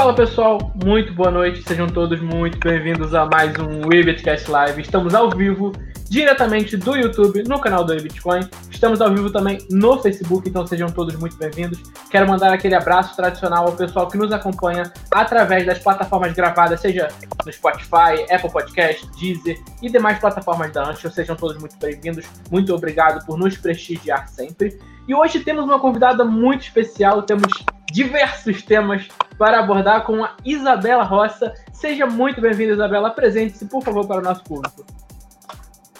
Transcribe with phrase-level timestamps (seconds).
[0.00, 4.80] Fala pessoal, muito boa noite, sejam todos muito bem-vindos a mais um WeBitCast Live.
[4.80, 5.72] Estamos ao vivo,
[6.08, 8.40] diretamente do YouTube, no canal do Bitcoin.
[8.70, 11.82] Estamos ao vivo também no Facebook, então sejam todos muito bem-vindos.
[12.10, 17.08] Quero mandar aquele abraço tradicional ao pessoal que nos acompanha através das plataformas gravadas, seja
[17.44, 21.10] no Spotify, Apple Podcast, Deezer e demais plataformas da Anchor.
[21.10, 22.24] Sejam todos muito bem-vindos.
[22.50, 24.80] Muito obrigado por nos prestigiar sempre.
[25.06, 27.52] E hoje temos uma convidada muito especial, temos
[27.90, 29.08] diversos temas
[29.38, 31.52] para abordar com a Isabela Roça.
[31.72, 33.08] Seja muito bem-vinda, Isabela.
[33.08, 34.84] Apresente-se, por favor, para o nosso público.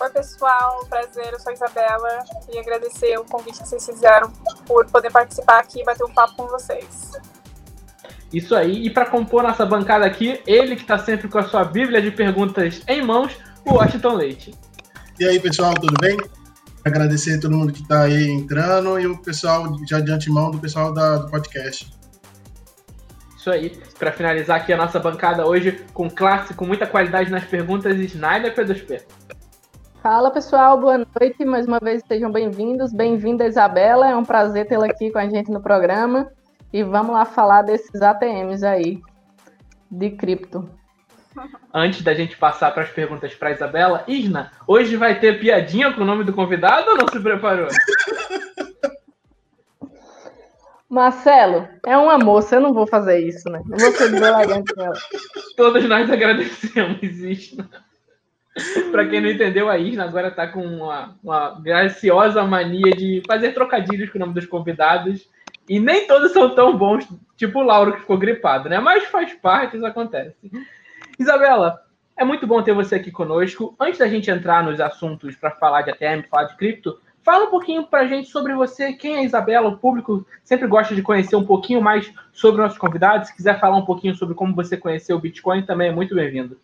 [0.01, 0.87] Oi, pessoal.
[0.89, 2.25] Prazer, eu sou a Isabela.
[2.53, 4.31] E agradecer o convite que vocês fizeram
[4.67, 7.13] por poder participar aqui e bater um papo com vocês.
[8.33, 8.87] Isso aí.
[8.87, 12.11] E para compor nossa bancada aqui, ele que está sempre com a sua bíblia de
[12.11, 14.55] perguntas em mãos, o Washington Leite.
[15.19, 16.17] E aí, pessoal, tudo bem?
[16.85, 20.59] Agradecer a todo mundo que está aí entrando e o pessoal já de antemão do
[20.59, 21.93] pessoal da, do podcast.
[23.37, 27.45] Isso aí, para finalizar aqui a nossa bancada hoje com classe, com muita qualidade nas
[27.45, 29.03] perguntas, Snyder P2P.
[30.03, 32.93] Fala pessoal, boa noite, mais uma vez sejam bem-vindos.
[32.93, 36.31] Bem-vinda Isabela, é um prazer tê-la aqui com a gente no programa.
[36.73, 39.03] E vamos lá falar desses ATMs aí
[39.91, 40.80] de cripto.
[41.73, 46.03] Antes da gente passar para as perguntas para Isabela, Isna, hoje vai ter piadinha com
[46.03, 47.69] o nome do convidado ou não se preparou?
[50.89, 53.63] Marcelo, é uma moça, eu não vou fazer isso, né?
[53.71, 54.99] Eu vou ser deselegante com ela.
[55.57, 57.71] Todos nós agradecemos, Isna.
[58.91, 63.53] para quem não entendeu, a Isna agora está com uma, uma graciosa mania de fazer
[63.53, 65.29] trocadilhos com o nome dos convidados.
[65.69, 68.81] E nem todos são tão bons, tipo o Lauro que ficou gripado, né?
[68.81, 70.51] Mas faz parte, isso acontece.
[71.21, 71.85] Isabela,
[72.17, 73.75] é muito bom ter você aqui conosco.
[73.79, 77.51] Antes da gente entrar nos assuntos para falar de ATM, falar de cripto, fala um
[77.51, 79.69] pouquinho para a gente sobre você, quem é a Isabela.
[79.69, 83.29] O público sempre gosta de conhecer um pouquinho mais sobre nossos convidados.
[83.29, 86.59] Se quiser falar um pouquinho sobre como você conheceu o Bitcoin, também é muito bem-vindo.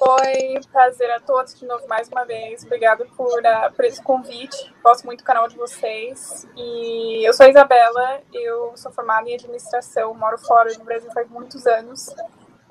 [0.00, 2.62] Oi, prazer a todos de novo mais uma vez.
[2.62, 4.72] Obrigada por, uh, por esse convite.
[4.80, 6.46] Gosto muito do canal de vocês.
[6.56, 11.28] E eu sou a Isabela, eu sou formada em administração, moro fora do Brasil faz
[11.28, 12.14] muitos anos.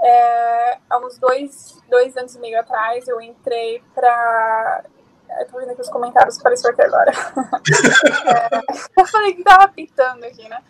[0.02, 4.84] É, há uns dois, dois anos e meio atrás, eu entrei para.
[5.42, 7.12] Estou vendo aqui os comentários, apareceu aqui agora.
[7.12, 10.62] é, eu falei que estava pintando aqui, né?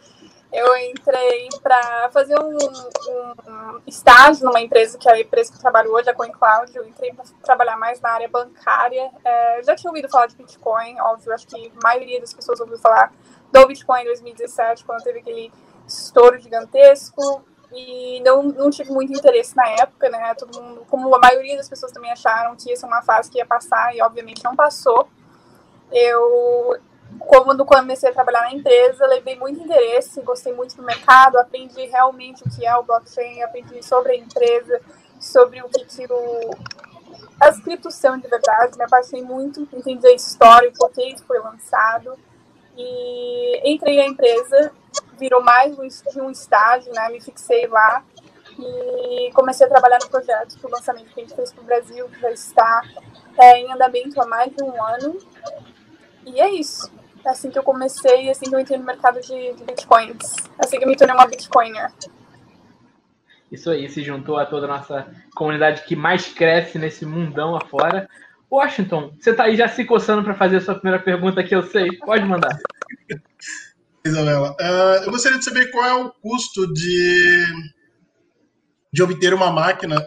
[0.52, 5.62] Eu entrei para fazer um, um, estágio numa empresa que é a empresa que eu
[5.62, 6.76] trabalho hoje, a CoinCloud.
[6.76, 9.12] Eu entrei para trabalhar mais na área bancária.
[9.26, 12.60] É, eu já tinha ouvido falar de Bitcoin, óbvio, acho que a maioria das pessoas
[12.62, 13.12] ouviu falar
[13.52, 15.52] do Bitcoin em 2017, quando teve aquele
[15.86, 20.34] estouro gigantesco e não, não tive muito interesse na época, né?
[20.36, 23.38] Todo mundo, como a maioria das pessoas também acharam que ia ser uma fase que
[23.38, 25.08] ia passar e obviamente não passou.
[25.92, 26.78] Eu,
[27.20, 32.44] quando comecei a trabalhar na empresa, levei muito interesse, gostei muito do mercado, aprendi realmente
[32.44, 34.82] o que é o blockchain, aprendi sobre a empresa,
[35.20, 36.52] sobre o que, que o,
[37.40, 41.40] as criptos são de verdade, me apaixonei muito, entendi a história, o porquê isso foi
[41.40, 42.18] lançado.
[42.76, 44.72] E entrei na empresa
[45.18, 47.10] virou mais de um estágio, né?
[47.10, 48.04] Me fixei lá
[48.60, 52.10] e comecei a trabalhar no projeto do lançamento que a gente fez para o Brasil,
[52.10, 52.82] que já está
[53.38, 55.18] é, em andamento há mais de um ano.
[56.26, 56.92] E é isso.
[57.26, 60.36] É assim que eu comecei, assim que eu entrei no mercado de, de bitcoins.
[60.58, 61.92] É assim que eu me tornei uma bitcoiner.
[63.52, 68.10] Isso aí, se juntou a toda a nossa comunidade que mais cresce nesse mundão afora.
[68.52, 71.64] Washington, você está aí já se coçando para fazer a sua primeira pergunta que eu
[71.64, 71.98] sei.
[71.98, 72.58] Pode mandar.
[74.08, 74.56] Isabela.
[74.60, 77.46] Uh, eu gostaria de saber qual é o custo de,
[78.92, 80.04] de obter uma máquina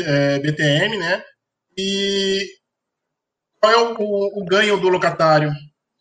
[0.00, 1.24] é, BTM, né?
[1.76, 2.46] E
[3.60, 5.50] qual é o, o, o, ganho do locatário?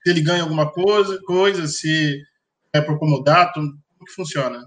[0.04, 2.22] Se ele ganha alguma coisa, coisa se
[2.74, 4.64] é por comodato, como que funciona?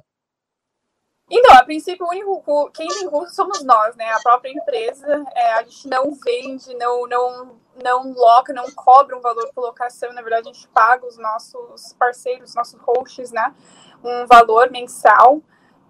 [1.30, 4.10] Então, a princípio, o único, quem tem custo somos nós, né?
[4.12, 5.24] A própria empresa.
[5.34, 10.12] É, a gente não vende, não, não não loca, não cobra um valor por locação,
[10.12, 13.54] na verdade a gente paga os nossos parceiros, nossos hosts, né,
[14.02, 15.40] um valor mensal,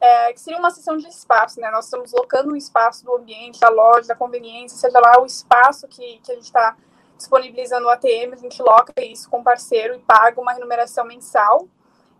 [0.00, 3.61] é, que seria uma sessão de espaço, né, nós estamos locando um espaço do ambiente,
[3.61, 6.76] da loja, da conveniência, seja lá o espaço que, que a gente está
[7.17, 11.67] disponibilizando o ATM, a gente loca isso com o parceiro e paga uma remuneração mensal,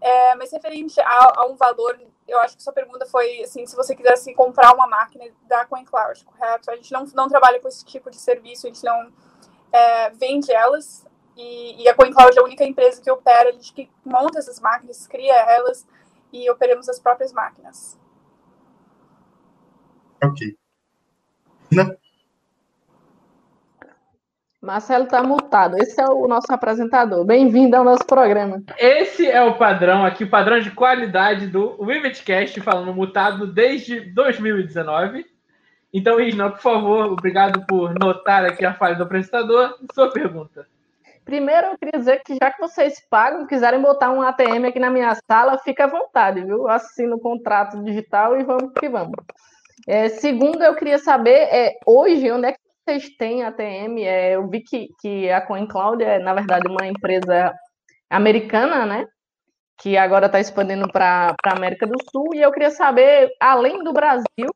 [0.01, 3.75] é, mas referente a, a, um valor, eu acho que sua pergunta foi assim, se
[3.75, 6.71] você quisesse comprar uma máquina da CoinCloud, correto?
[6.71, 9.13] A gente não, não trabalha com esse tipo de serviço, a gente não
[9.73, 11.07] é, vende elas
[11.37, 14.59] e, e, a CoinCloud é a única empresa que opera, a gente que monta essas
[14.59, 15.87] máquinas, cria elas
[16.33, 17.97] e operamos as próprias máquinas.
[20.23, 20.57] Ok.
[21.71, 21.97] Não.
[24.61, 25.77] Marcelo está multado.
[25.79, 27.25] Esse é o nosso apresentador.
[27.25, 28.61] Bem-vindo ao nosso programa.
[28.77, 35.25] Esse é o padrão aqui, o padrão de qualidade do Wivetcast, falando mutado desde 2019.
[35.93, 39.75] Então, Isna, por favor, obrigado por notar aqui a falha do apresentador.
[39.95, 40.67] Sua pergunta.
[41.25, 44.91] Primeiro, eu queria dizer que já que vocês pagam, quiserem botar um ATM aqui na
[44.91, 46.69] minha sala, fica à vontade, viu?
[46.69, 49.15] Assino o contrato digital e vamos que vamos.
[49.87, 53.99] É, segundo, eu queria saber, é, hoje, onde é que vocês têm ATM?
[54.05, 57.55] É, eu vi que, que a CoinCloud é, na verdade, uma empresa
[58.09, 59.07] americana, né?
[59.79, 62.35] Que agora está expandindo para a América do Sul.
[62.35, 64.49] E eu queria saber, além do Brasil,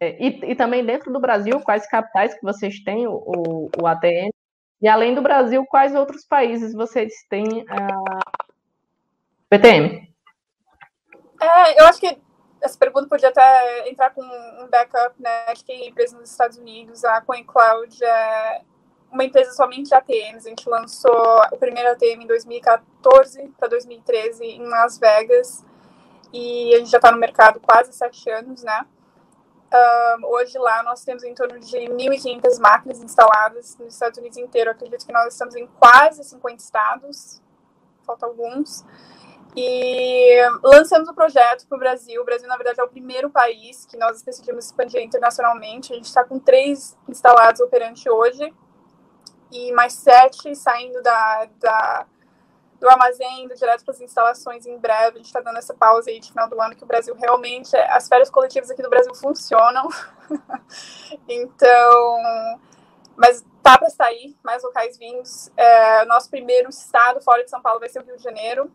[0.00, 3.86] é, e, e, também dentro do Brasil, quais capitais que vocês têm o, o, o
[3.86, 4.30] ATM?
[4.80, 8.20] E além do Brasil, quais outros países vocês têm a
[9.50, 10.08] PTM?
[11.40, 12.16] É, eu acho que
[12.60, 15.52] essa pergunta podia até entrar com um backup, né?
[15.54, 18.62] De quem é empresa nos Estados Unidos, a CoinCloud é
[19.10, 20.46] uma empresa somente de ATMs.
[20.46, 25.64] A gente lançou o primeiro ATM em 2014 para 2013 em Las Vegas
[26.32, 28.86] e a gente já está no mercado quase sete anos, né?
[29.70, 34.70] Um, hoje lá nós temos em torno de 1.500 máquinas instaladas nos Estados Unidos inteiro.
[34.70, 37.42] acredito que nós estamos em quase 50 estados,
[38.06, 38.84] falta alguns.
[39.54, 42.22] E lançamos o projeto para o Brasil.
[42.22, 45.92] O Brasil, na verdade, é o primeiro país que nós decidimos expandir internacionalmente.
[45.92, 48.54] A gente está com três instalados operantes hoje
[49.50, 52.06] e mais sete saindo da, da
[52.80, 55.14] do armazém, direto para as instalações em breve.
[55.14, 57.76] A gente está dando essa pausa aí de final do ano, que o Brasil realmente.
[57.76, 59.88] As férias coletivas aqui do Brasil funcionam.
[61.28, 62.60] então.
[63.16, 65.50] Mas tá para sair mais locais vindos.
[65.56, 68.70] É, nosso primeiro estado fora de São Paulo vai ser o Rio de Janeiro.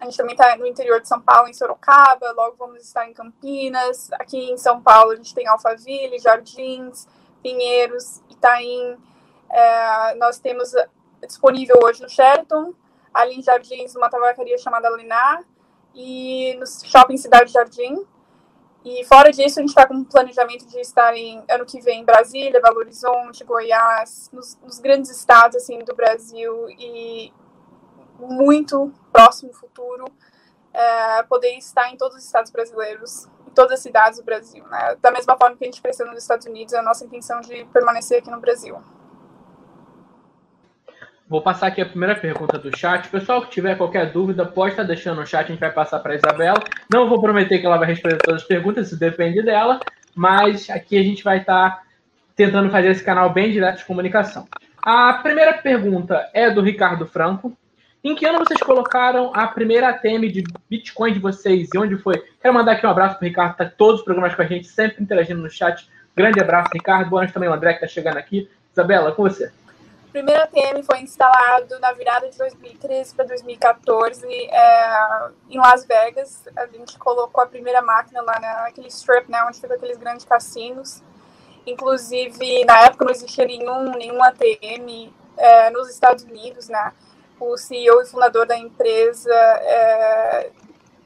[0.00, 3.12] A gente também está no interior de São Paulo, em Sorocaba, logo vamos estar em
[3.12, 4.10] Campinas.
[4.12, 7.06] Aqui em São Paulo a gente tem Alphaville, Jardins,
[7.42, 8.96] Pinheiros, Itaim.
[9.50, 10.72] É, nós temos
[11.26, 12.72] disponível hoje no Sheraton,
[13.12, 15.44] ali em Jardins, uma tabacaria chamada Linar,
[15.94, 18.06] e no Shopping Cidade Jardim.
[18.84, 22.00] E fora disso, a gente está com um planejamento de estar em, ano que vem
[22.00, 27.32] em Brasília, Belo Horizonte, Goiás, nos, nos grandes estados assim, do Brasil e
[28.18, 30.06] muito próximo futuro
[30.72, 34.64] é, poder estar em todos os estados brasileiros, em todas as cidades do Brasil.
[34.68, 34.96] Né?
[35.00, 37.64] Da mesma forma que a gente cresceu nos Estados Unidos, é a nossa intenção de
[37.66, 38.80] permanecer aqui no Brasil.
[41.28, 43.06] Vou passar aqui a primeira pergunta do chat.
[43.10, 46.14] Pessoal que tiver qualquer dúvida, pode estar deixando no chat, a gente vai passar para
[46.14, 46.64] a Isabela.
[46.90, 49.78] Não vou prometer que ela vai responder todas as perguntas, isso depende dela,
[50.14, 51.82] mas aqui a gente vai estar
[52.34, 54.48] tentando fazer esse canal bem direto de comunicação.
[54.82, 57.54] A primeira pergunta é do Ricardo Franco.
[58.02, 62.22] Em que ano vocês colocaram a primeira ATM de Bitcoin de vocês e onde foi?
[62.40, 64.66] Quero mandar aqui um abraço para o Ricardo, está todos os programas com a gente,
[64.66, 65.86] sempre interagindo no chat.
[66.16, 67.10] Grande abraço, Ricardo.
[67.10, 68.48] Boa noite também, o André, que está chegando aqui.
[68.72, 69.52] Isabela, com você.
[70.08, 76.44] O primeiro ATM foi instalado na virada de 2013 para 2014 é, em Las Vegas.
[76.56, 81.02] A gente colocou a primeira máquina lá naquele strip, né, onde fica aqueles grandes cassinos.
[81.66, 86.92] Inclusive, na época não existia nenhum, nenhum ATM é, nos Estados Unidos, né?
[87.40, 89.32] o CEO e fundador da empresa.
[89.32, 90.50] É...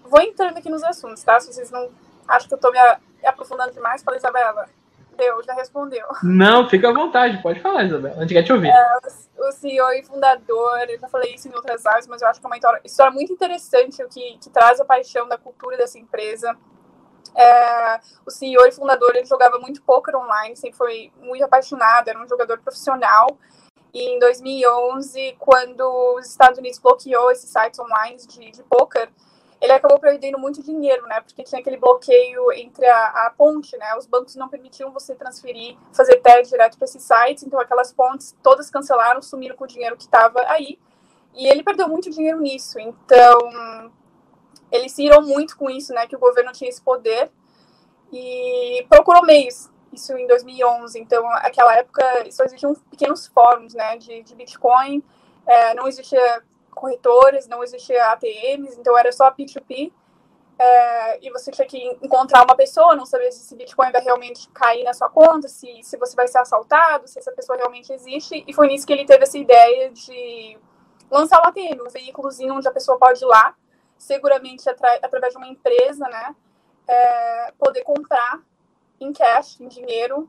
[0.05, 1.39] Vou entrando aqui nos assuntos, tá?
[1.41, 1.91] Se vocês não
[2.27, 2.79] acham que eu estou me
[3.25, 4.69] aprofundando demais, fala, Isabela.
[5.17, 6.07] Deu, já respondeu.
[6.23, 8.17] Não, fica à vontade, pode falar, Isabela.
[8.17, 8.69] A gente quer te ouvir.
[8.69, 8.99] É,
[9.39, 12.47] o CEO e fundador, eu já falei isso em outras áreas, mas eu acho que
[12.47, 16.57] é uma história muito interessante, o que, que traz a paixão da cultura dessa empresa.
[17.35, 22.23] É, o CEO e fundador ele jogava muito poker online, sempre foi muito apaixonado, era
[22.23, 23.27] um jogador profissional.
[23.93, 25.83] E em 2011, quando
[26.17, 29.11] os Estados Unidos bloqueou esses sites online de, de poker,
[29.63, 31.21] ele acabou perdendo muito dinheiro, né?
[31.21, 33.95] Porque tinha aquele bloqueio entre a, a ponte, né?
[33.97, 38.37] Os bancos não permitiam você transferir, fazer TED direto para esses sites, então aquelas pontes
[38.43, 40.81] todas cancelaram, sumiram com o dinheiro que estava aí.
[41.33, 42.77] E ele perdeu muito dinheiro nisso.
[42.81, 43.39] Então,
[44.73, 46.09] ele se irou muito com isso, né?
[46.09, 47.31] Que o governo tinha esse poder
[48.13, 50.99] e procurou meios isso em 2011.
[50.99, 52.03] Então, aquela época,
[52.33, 55.05] só existiam pequenos fóruns né, de, de Bitcoin,
[55.47, 56.43] é, não existia
[56.75, 59.93] corretores, não existia ATMs, então era só P2P.
[60.59, 64.49] É, e você tinha que encontrar uma pessoa, não saber se esse Bitcoin vai realmente
[64.51, 68.45] cair na sua conta, se, se você vai ser assaltado, se essa pessoa realmente existe.
[68.47, 70.59] E foi nisso que ele teve essa ideia de
[71.11, 73.55] lançar o ATM, um veículozinho onde a pessoa pode ir lá,
[73.99, 76.37] seguramente através de uma empresa, né,
[76.87, 78.41] é, poder comprar
[79.01, 80.29] em cash, em dinheiro.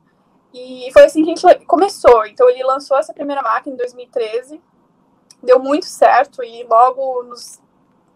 [0.53, 2.25] E foi assim que a gente começou.
[2.25, 4.61] Então ele lançou essa primeira máquina em 2013,
[5.43, 7.61] deu muito certo e logo nos,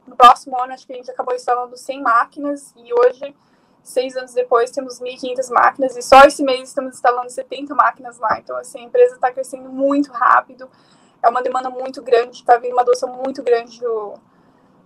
[0.07, 3.35] no próximo ano acho que a gente acabou instalando 100 máquinas e hoje
[3.87, 8.37] Seis anos depois, temos 1.500 máquinas e só esse mês estamos instalando 70 máquinas lá.
[8.37, 10.69] Então, assim, a empresa está crescendo muito rápido,
[11.23, 14.15] é uma demanda muito grande, está vindo uma adoção muito grande do,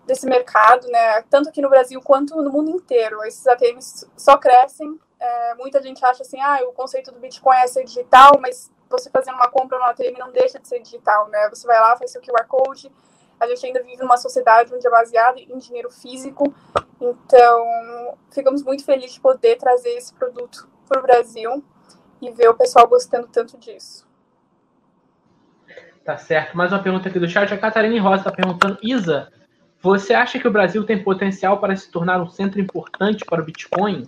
[0.05, 1.23] desse mercado, né?
[1.31, 3.23] Tanto aqui no Brasil quanto no mundo inteiro.
[3.23, 4.99] Esses ATMs só crescem.
[5.19, 9.09] É, muita gente acha assim, ah, o conceito do Bitcoin é ser digital, mas você
[9.09, 11.49] fazendo uma compra no ATM não deixa de ser digital, né?
[11.49, 12.91] Você vai lá, faz seu QR Code.
[13.39, 16.53] A gente ainda vive numa sociedade onde é baseada em dinheiro físico.
[16.99, 21.63] Então, ficamos muito felizes de poder trazer esse produto para o Brasil
[22.21, 24.07] e ver o pessoal gostando tanto disso.
[26.05, 26.55] Tá certo.
[26.55, 27.51] Mais uma pergunta aqui do chat.
[27.51, 29.31] A Catarina Rosa está perguntando: Isa,
[29.81, 33.45] você acha que o Brasil tem potencial para se tornar um centro importante para o
[33.45, 34.07] Bitcoin?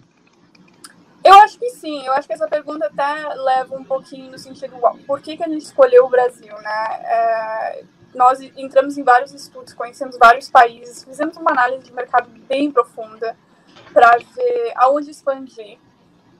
[1.23, 2.05] Eu acho que sim.
[2.05, 4.75] Eu acho que essa pergunta até leva um pouquinho no sentido
[5.05, 7.01] por que, que a gente escolheu o Brasil, né?
[7.03, 12.71] É, nós entramos em vários estudos, conhecemos vários países, fizemos uma análise de mercado bem
[12.71, 13.35] profunda
[13.91, 15.79] para ver aonde expandir.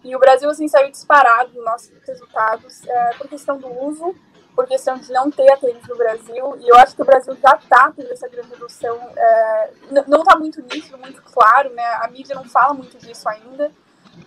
[0.04, 4.14] E o Brasil assim saiu disparado nos nossos resultados é, por questão do uso
[4.56, 7.56] por questão de não ter atendimento no Brasil, e eu acho que o Brasil já
[7.56, 9.72] está tendo essa grande redução, é,
[10.08, 13.72] não está muito nítido, muito claro, né, a mídia não fala muito disso ainda,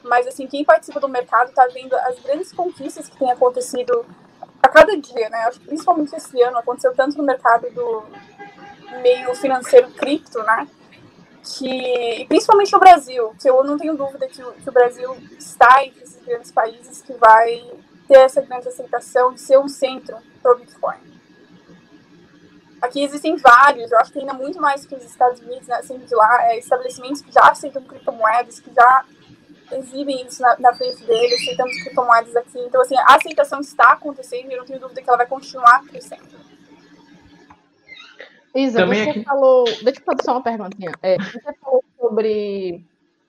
[0.02, 4.04] mas assim, quem participa do mercado está vendo as grandes conquistas que têm acontecido
[4.62, 8.04] a cada dia, né, acho que principalmente esse ano, aconteceu tanto no mercado do
[9.02, 10.66] meio financeiro cripto, né,
[11.42, 15.84] que, principalmente no Brasil, que eu não tenho dúvida que o, que o Brasil está
[15.84, 17.70] entre esses grandes países que vai
[18.08, 20.96] ter essa grande aceitação de ser um centro para o Bitcoin.
[22.80, 25.98] Aqui existem vários, eu acho que ainda muito mais que os Estados Unidos, né, assim,
[25.98, 29.04] de lá, é, estabelecimentos que já aceitam criptomoedas, que já
[29.72, 32.58] exibem isso na, na frente deles, aceitamos criptomoedas aqui.
[32.58, 35.84] Então, assim, a aceitação está acontecendo e eu não tenho dúvida que ela vai continuar
[35.84, 36.46] crescendo.
[38.54, 39.24] Isa, Também você aqui...
[39.24, 39.64] falou.
[39.64, 40.92] Deixa eu fazer só uma perguntinha.
[41.02, 42.84] É, você falou sobre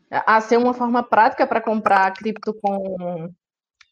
[0.10, 3.30] a ser uma forma prática para comprar cripto com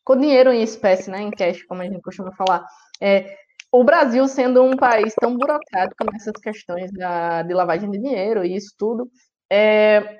[0.05, 2.63] com dinheiro em espécie, né, em cash, como a gente costuma falar.
[3.01, 3.35] É,
[3.71, 8.55] o Brasil sendo um país tão burocrático nessas questões da, de lavagem de dinheiro e
[8.55, 9.09] isso tudo,
[9.51, 10.19] é,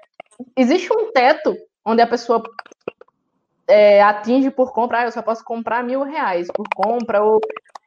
[0.58, 1.56] existe um teto
[1.86, 2.42] onde a pessoa
[3.68, 7.40] é, atinge por compra, ah, eu só posso comprar mil reais por compra, ou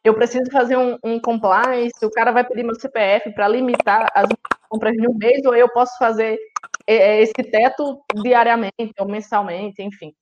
[0.05, 4.29] eu preciso fazer um, um compliance, o cara vai pedir meu CPF para limitar as
[4.69, 6.39] compras de um mês, ou eu posso fazer
[6.87, 10.15] é, é, esse teto diariamente ou mensalmente, enfim.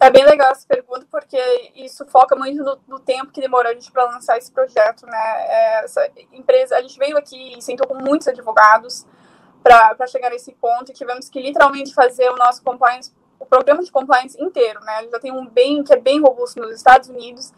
[0.00, 1.38] É bem legal essa pergunta, porque
[1.76, 5.46] isso foca muito no, no tempo que demorou a gente para lançar esse projeto, né?
[5.46, 9.04] É, essa empresa, a gente veio aqui e sentou com muitos advogados
[9.62, 13.90] para chegar nesse ponto e tivemos que literalmente fazer o nosso compliance, o programa de
[13.90, 15.08] compliance inteiro, né?
[15.10, 17.52] Já tem um bem que é bem robusto nos Estados Unidos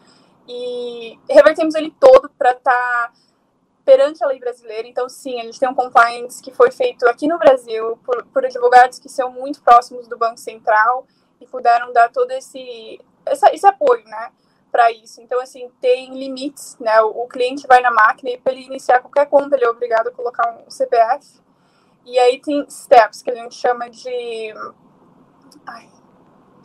[0.48, 3.12] e revertemos ele todo para estar tá
[3.84, 4.86] perante a lei brasileira.
[4.88, 8.44] Então, sim, a gente tem um compliance que foi feito aqui no Brasil por, por
[8.44, 11.06] advogados que são muito próximos do Banco Central
[11.40, 14.32] e puderam dar todo esse, essa, esse apoio, né,
[14.70, 15.20] para isso.
[15.20, 19.00] Então, assim, tem limites, né, o, o cliente vai na máquina e para ele iniciar
[19.00, 21.41] qualquer compra, ele é obrigado a colocar um CPF.
[22.04, 24.54] E aí tem steps, que a gente chama de...
[25.66, 25.88] Ai,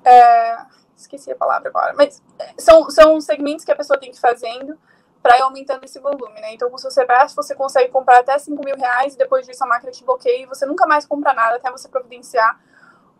[0.03, 0.65] é,
[0.96, 2.24] esqueci a palavra agora, mas
[2.58, 4.77] são, são segmentos que a pessoa tem que ir fazendo
[5.22, 6.53] para ir aumentando esse volume, né?
[6.53, 9.63] Então, com o seu CPF, você consegue comprar até 5 mil reais e depois disso
[9.63, 12.60] a máquina te bloqueia e você nunca mais compra nada até você providenciar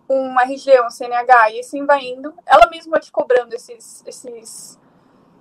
[0.10, 2.34] um RG, um CNH, e assim vai indo.
[2.46, 4.80] Ela mesma vai te cobrando esses, esses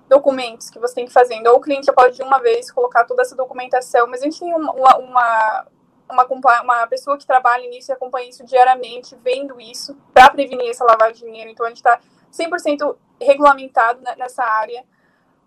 [0.09, 1.41] documentos que você tem que fazer.
[1.47, 4.53] Ou o cliente pode de uma vez colocar toda essa documentação, mas a gente tem
[4.53, 5.67] uma, uma,
[6.09, 6.25] uma,
[6.61, 11.15] uma pessoa que trabalha nisso e acompanha isso diariamente, vendo isso, para prevenir essa lavagem
[11.15, 11.49] de dinheiro.
[11.49, 11.99] Então a gente está
[12.31, 14.83] 100% regulamentado nessa área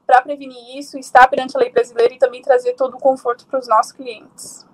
[0.07, 3.61] para prevenir isso, estar perante a lei brasileira e também trazer todo o conforto para
[3.61, 4.69] os nossos clientes.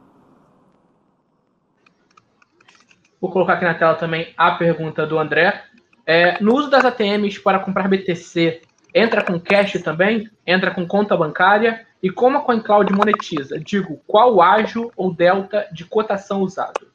[3.21, 5.65] Vou colocar aqui na tela também a pergunta do André.
[6.07, 8.63] É, no uso das ATMs para comprar BTC,
[8.95, 10.31] entra com cash também?
[10.47, 11.86] Entra com conta bancária?
[12.03, 13.59] E como a CoinCloud monetiza?
[13.59, 16.93] Digo, qual o ágio ou delta de cotação usado?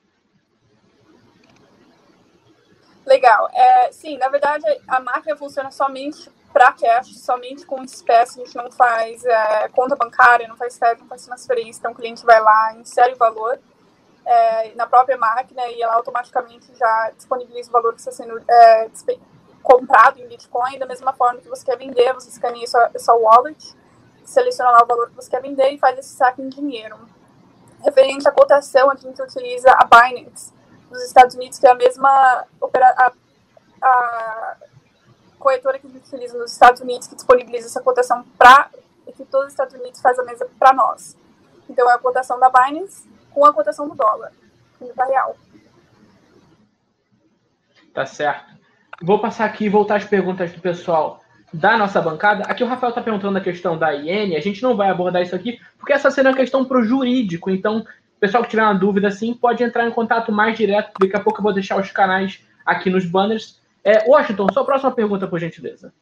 [3.05, 3.49] Legal.
[3.53, 8.41] É, sim, na verdade, a máquina funciona somente para cash, somente com espécie.
[8.41, 11.79] A gente não faz é, conta bancária, não faz TED, não faz transferência.
[11.79, 13.59] Então, o cliente vai lá, insere o valor
[14.25, 18.89] é, na própria máquina e ela automaticamente já disponibiliza o valor que está sendo é,
[19.63, 20.77] comprado em Bitcoin.
[20.77, 23.75] Da mesma forma que você quer vender, você escaneia sua, sua wallet,
[24.31, 26.97] seleciona lá o valor que você quer vender e faz esse saque em dinheiro.
[27.83, 30.53] Referente à cotação, a gente utiliza a Binance
[30.89, 33.11] dos Estados Unidos, que é a mesma a,
[33.81, 34.55] a
[35.39, 38.69] corretora que a gente utiliza nos Estados Unidos, que disponibiliza essa cotação para
[39.15, 41.17] que todos os Estados Unidos faz a mesa para nós.
[41.69, 44.31] Então é a cotação da Binance com a cotação do dólar,
[44.95, 45.35] para real.
[47.93, 48.51] Tá certo.
[49.01, 51.20] Vou passar aqui e voltar às perguntas do pessoal
[51.53, 52.43] da nossa bancada.
[52.45, 54.35] Aqui o Rafael está perguntando a questão da IN.
[54.35, 57.49] A gente não vai abordar isso aqui, porque essa seria uma questão para o jurídico.
[57.49, 57.85] Então,
[58.19, 60.91] pessoal que tiver uma dúvida assim, pode entrar em contato mais direto.
[60.99, 63.59] Daqui a pouco eu vou deixar os canais aqui nos banners.
[63.83, 65.93] É, Washington, sua próxima pergunta, por gentileza.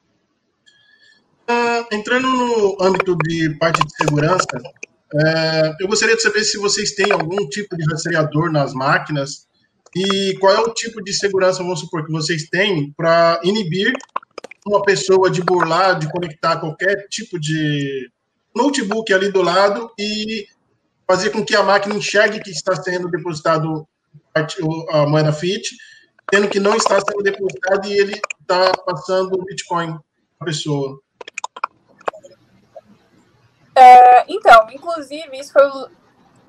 [1.50, 6.92] Uh, entrando no âmbito de parte de segurança, uh, eu gostaria de saber se vocês
[6.92, 9.48] têm algum tipo de rastreador nas máquinas
[9.96, 13.92] e qual é o tipo de segurança, vamos supor, que vocês têm para inibir
[14.66, 18.12] uma pessoa de burlar, de conectar qualquer tipo de
[18.56, 20.48] notebook ali do lado e
[21.08, 23.88] fazer com que a máquina enxergue que está sendo depositado
[24.34, 25.76] a moeda FIT,
[26.30, 30.02] tendo que não está sendo depositado e ele está passando o Bitcoin para
[30.42, 31.00] a pessoa.
[33.76, 35.64] É, então, inclusive, isso foi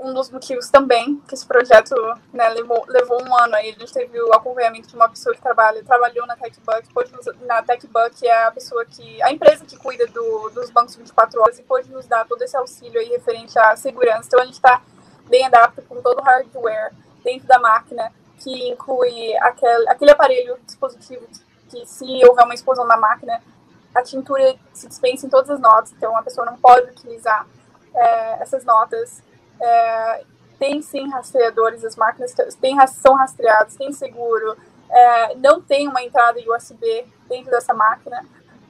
[0.01, 1.95] um dos motivos também que esse projeto
[2.33, 3.75] né, levou, levou um ano aí.
[3.77, 7.27] A gente teve o acompanhamento de uma pessoa que trabalha, trabalhou na TechBuck, pôde nos,
[7.47, 11.59] na TechBuck é a pessoa que, a empresa que cuida do, dos bancos 24 horas
[11.59, 14.27] e pôde nos dar todo esse auxílio aí referente à segurança.
[14.27, 14.83] Então a gente está
[15.29, 16.93] bem adaptado com todo o hardware
[17.23, 21.27] dentro da máquina, que inclui aquele, aquele aparelho, dispositivo
[21.69, 23.41] que se houver uma explosão na máquina,
[23.95, 27.47] a tintura se dispensa em todas as notas, então a pessoa não pode utilizar
[27.95, 29.23] é, essas notas
[29.61, 30.25] é,
[30.59, 34.57] tem sim rastreadores, as máquinas tem, são rastreadas, tem seguro,
[34.91, 38.25] é, não tem uma entrada USB dentro dessa máquina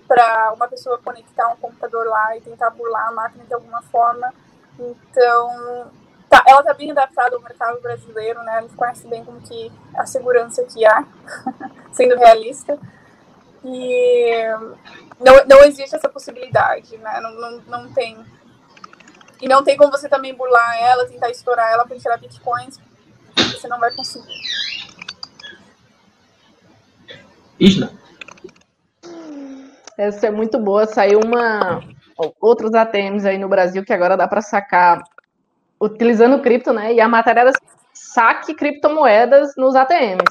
[0.06, 4.32] para uma pessoa conectar um computador lá e tentar burlar a máquina de alguma forma.
[4.78, 5.90] Então,
[6.28, 8.58] tá, ela está bem adaptada ao mercado brasileiro, né?
[8.58, 11.04] A gente conhece bem como que a segurança que há,
[11.92, 12.78] sendo realista.
[13.64, 14.44] E
[15.20, 17.20] não, não existe essa possibilidade, né?
[17.20, 18.18] Não, não, não tem
[19.40, 22.78] e não tem como você também burlar ela, tentar estourar ela para tirar bitcoins.
[23.36, 24.40] Você não vai conseguir.
[27.58, 27.92] Isla.
[29.96, 30.86] Essa é muito boa.
[30.86, 31.82] Saiu uma
[32.40, 35.02] outros ATMs aí no Brasil que agora dá para sacar
[35.80, 36.92] utilizando cripto, né?
[36.92, 37.52] E a matéria era
[37.92, 40.24] saque criptomoedas nos ATMs.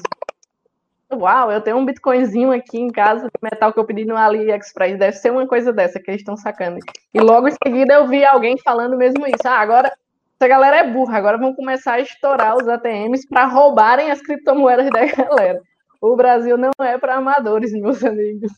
[1.12, 4.98] Uau, eu tenho um bitcoinzinho aqui em casa metal que eu pedi no AliExpress.
[4.98, 6.78] Deve ser uma coisa dessa que eles estão sacando.
[7.12, 9.46] E logo em seguida eu vi alguém falando mesmo isso.
[9.46, 9.92] Ah, agora
[10.40, 14.88] essa galera é burra, agora vão começar a estourar os ATMs para roubarem as criptomoedas
[14.88, 15.60] da galera.
[16.00, 18.50] O Brasil não é para amadores, meus amigos.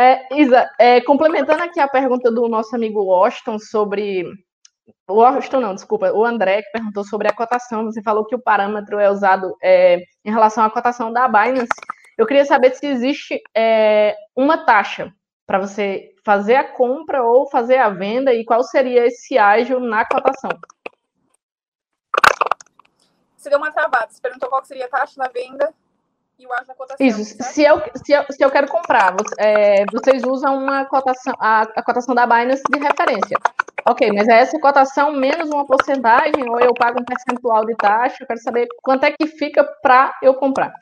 [0.00, 4.24] É, Isa, é, complementando aqui a pergunta do nosso amigo Washington sobre
[5.08, 7.84] o Washington não, desculpa, o André que perguntou sobre a cotação.
[7.84, 11.68] Você falou que o parâmetro é usado é, em relação à cotação da Binance.
[12.16, 15.12] Eu queria saber se existe é, uma taxa
[15.46, 20.06] para você fazer a compra ou fazer a venda e qual seria esse ágio na
[20.06, 20.50] cotação.
[23.36, 24.08] Você deu uma travada.
[24.10, 25.72] Você perguntou qual seria a taxa na venda
[26.38, 27.06] e o ágio na cotação.
[27.06, 27.42] Isso.
[27.42, 31.82] Se eu, se, eu, se eu quero comprar, é, vocês usam uma cotação, a, a
[31.82, 33.36] cotação da Binance de referência.
[33.86, 38.16] Ok, mas é essa cotação menos uma porcentagem ou eu pago um percentual de taxa?
[38.22, 40.74] Eu quero saber quanto é que fica para eu comprar.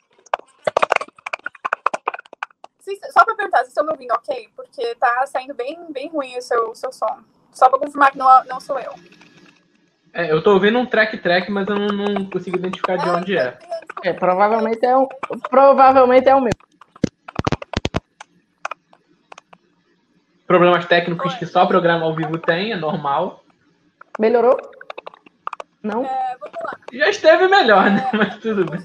[3.11, 4.49] Só para perguntar, vocês estão me ouvindo ok?
[4.55, 7.19] Porque tá saindo bem, bem ruim o seu, seu som.
[7.53, 8.93] Só para confirmar que não, não sou eu.
[10.15, 13.37] É, eu tô ouvindo um track-track, mas eu não, não consigo identificar de é, onde
[13.37, 13.59] é.
[14.05, 15.09] É, provavelmente é, um,
[15.49, 16.53] provavelmente é o meu.
[20.53, 23.43] Problemas técnicos que só programa ao vivo tem, é normal.
[24.19, 24.61] Melhorou?
[25.83, 26.05] Não?
[26.05, 26.73] É, vamos lá.
[26.93, 28.07] Já esteve melhor, né?
[28.13, 28.85] É, Mas tudo bem.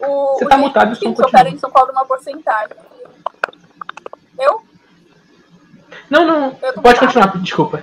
[0.00, 1.48] O, Você tá mutado, o som continua.
[1.48, 2.76] Em São Paulo uma porcentagem.
[4.38, 4.62] Eu?
[6.10, 6.54] Não, não.
[6.54, 7.82] Pode continuar, desculpa.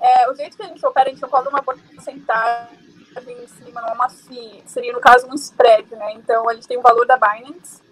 [0.00, 2.87] É, o jeito que a gente opera, a gente cobra uma porcentagem
[3.26, 6.12] em cima, não é uma FII, seria no caso um spread, né?
[6.12, 7.82] Então a gente tem o valor da Binance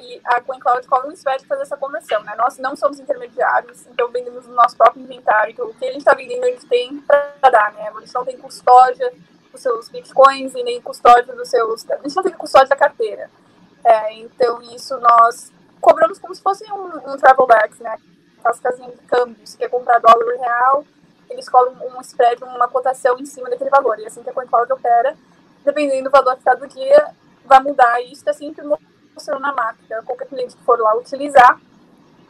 [0.00, 2.34] e a CoinCloud cobra um spread para fazer essa conversão, né?
[2.36, 5.52] Nós não somos intermediários, então vendemos no nosso próprio inventário.
[5.52, 7.88] Então o que a gente está vendendo, a gente tem para dar, né?
[7.88, 9.12] A gente não tem custódia
[9.52, 11.88] dos seus bitcoins e nem custódia dos seus.
[11.90, 13.30] A gente não tem custódia da carteira.
[13.84, 17.96] É, então isso nós cobramos como se fosse um, um travel back, né?
[18.38, 20.84] Aquelas casinhas de câmbios, que é comprar dólar real
[21.30, 23.98] eles colocam um spread, uma cotação em cima daquele valor.
[23.98, 25.16] E assim que a CoinCloud opera,
[25.64, 27.14] dependendo do valor que está do dia,
[27.44, 28.00] vai mudar.
[28.00, 28.64] E isso está sempre
[29.14, 30.02] mostrando na máquina.
[30.02, 31.60] Qualquer cliente que for lá utilizar,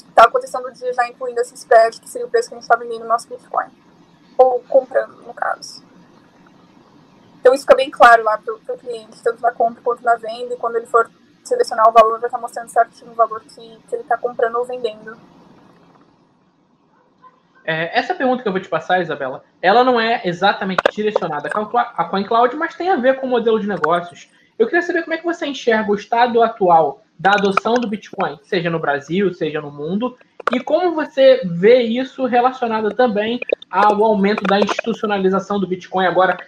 [0.09, 2.59] está a cotação do dia já incluindo esse spread, que seria o preço que a
[2.59, 3.69] gente está vendendo no nosso Bitcoin.
[4.37, 5.85] Ou comprando, no caso.
[7.41, 10.55] Então isso fica bem claro lá para o cliente, tanto na compra quanto na venda.
[10.55, 11.11] E quando ele for
[11.45, 14.57] selecionar o valor, vai estar tá mostrando certinho o valor que, que ele está comprando
[14.57, 15.17] ou vendendo.
[17.69, 22.05] É, essa pergunta que eu vou te passar, Isabela, ela não é exatamente direcionada a
[22.07, 24.31] CoinCloud, mas tem a ver com o modelo de negócios.
[24.59, 28.39] Eu queria saber como é que você enxerga o estado atual da adoção do Bitcoin,
[28.43, 30.17] seja no Brasil, seja no mundo,
[30.51, 33.39] e como você vê isso relacionado também
[33.71, 36.07] ao aumento da institucionalização do Bitcoin.
[36.07, 36.39] Agora,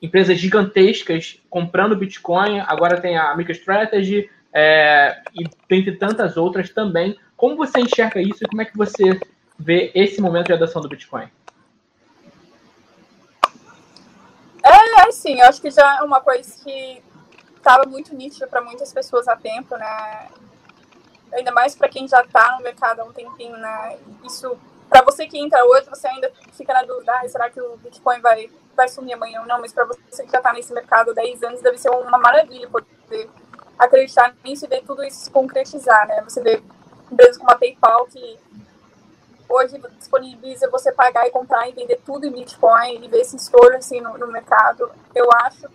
[0.00, 7.18] empresas gigantescas comprando Bitcoin, agora tem a MicroStrategy é, e dentre tantas outras também.
[7.36, 9.20] Como você enxerga isso e como é que você
[9.60, 11.30] vê esse momento de adoção do Bitcoin?
[14.64, 17.02] É, assim, eu acho que já é uma coisa que
[17.56, 20.28] estava muito nítida para muitas pessoas há tempo, né?
[21.34, 23.98] Ainda mais para quem já está no mercado há um tempinho, né?
[24.24, 27.76] Isso, para você que entra hoje, você ainda fica na dúvida, ah, será que o
[27.76, 29.60] Bitcoin vai, vai sumir amanhã ou não?
[29.60, 32.68] Mas para você que já está nesse mercado há 10 anos, deve ser uma maravilha
[32.68, 33.28] poder
[33.78, 36.22] acreditar nisso e ver tudo isso se concretizar, né?
[36.22, 36.62] Você vê
[37.12, 38.38] empresas como a PayPal que
[39.50, 43.76] hoje disponibiliza você pagar e comprar e vender tudo em Bitcoin e ver esse estouro
[43.76, 44.90] assim no, no mercado.
[45.14, 45.68] Eu acho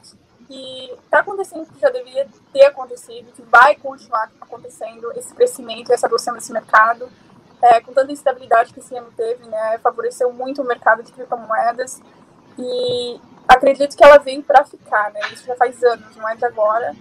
[0.47, 6.07] que está acontecendo que já deveria ter acontecido, que vai continuar acontecendo esse crescimento, essa
[6.07, 7.09] adoção desse mercado.
[7.61, 12.01] É, com tanta instabilidade que esse ano teve, né, favoreceu muito o mercado de criptomoedas
[12.59, 16.45] e acredito que ela veio para ficar, né, isso já faz anos, não é de
[16.45, 16.93] agora.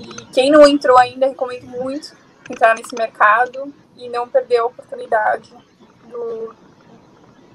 [0.00, 2.16] E quem não entrou ainda, recomendo muito
[2.48, 5.54] entrar nesse mercado e não perder a oportunidade
[6.08, 6.54] do,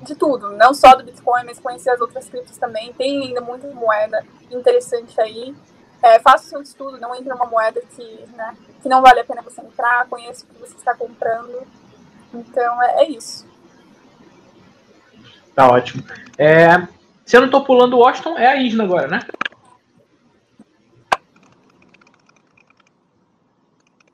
[0.02, 2.94] de tudo, não só do Bitcoin, mas conhecer as outras criptos também.
[2.94, 5.56] Tem ainda muita moeda interessante aí.
[6.02, 9.26] É, faça o seu estudo, não entre numa moeda que, né, que não vale a
[9.26, 11.64] pena você entrar, conheça o que você está comprando.
[12.34, 13.48] Então é, é isso.
[15.56, 16.04] Tá ótimo.
[16.38, 16.88] É,
[17.26, 19.20] se eu não estou pulando Washington, é a Isla agora, né?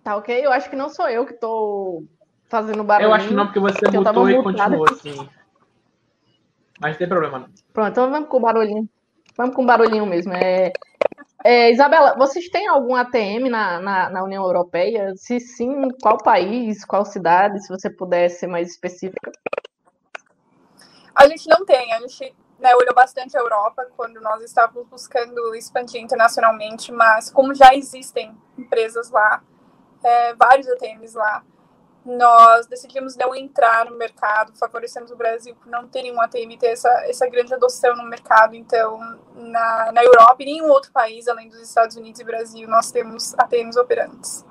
[0.03, 0.45] Tá ok?
[0.45, 2.03] Eu acho que não sou eu que tô
[2.45, 3.07] fazendo barulho.
[3.07, 5.29] Eu acho que não, porque você mutou e continuou assim.
[6.79, 7.47] Mas não tem problema, não.
[7.71, 8.89] Pronto, então vamos com o barulhinho.
[9.37, 10.33] Vamos com o barulhinho mesmo.
[10.33, 10.73] É,
[11.43, 15.13] é, Isabela, vocês têm algum ATM na, na, na, União Europeia?
[15.15, 19.31] Se sim, qual país, qual cidade, se você puder ser mais específica?
[21.15, 25.55] A gente não tem, a gente né, olhou bastante a Europa quando nós estávamos buscando
[25.55, 29.43] expandir internacionalmente, mas como já existem empresas lá,
[30.03, 31.43] é, vários ATMs lá,
[32.05, 36.67] nós decidimos não entrar no mercado, favorecemos o Brasil por não ter um ATM ter
[36.67, 38.55] essa, essa grande adoção no mercado.
[38.55, 38.99] Então,
[39.35, 43.33] na, na Europa e nenhum outro país, além dos Estados Unidos e Brasil, nós temos
[43.35, 44.45] ATMs operantes.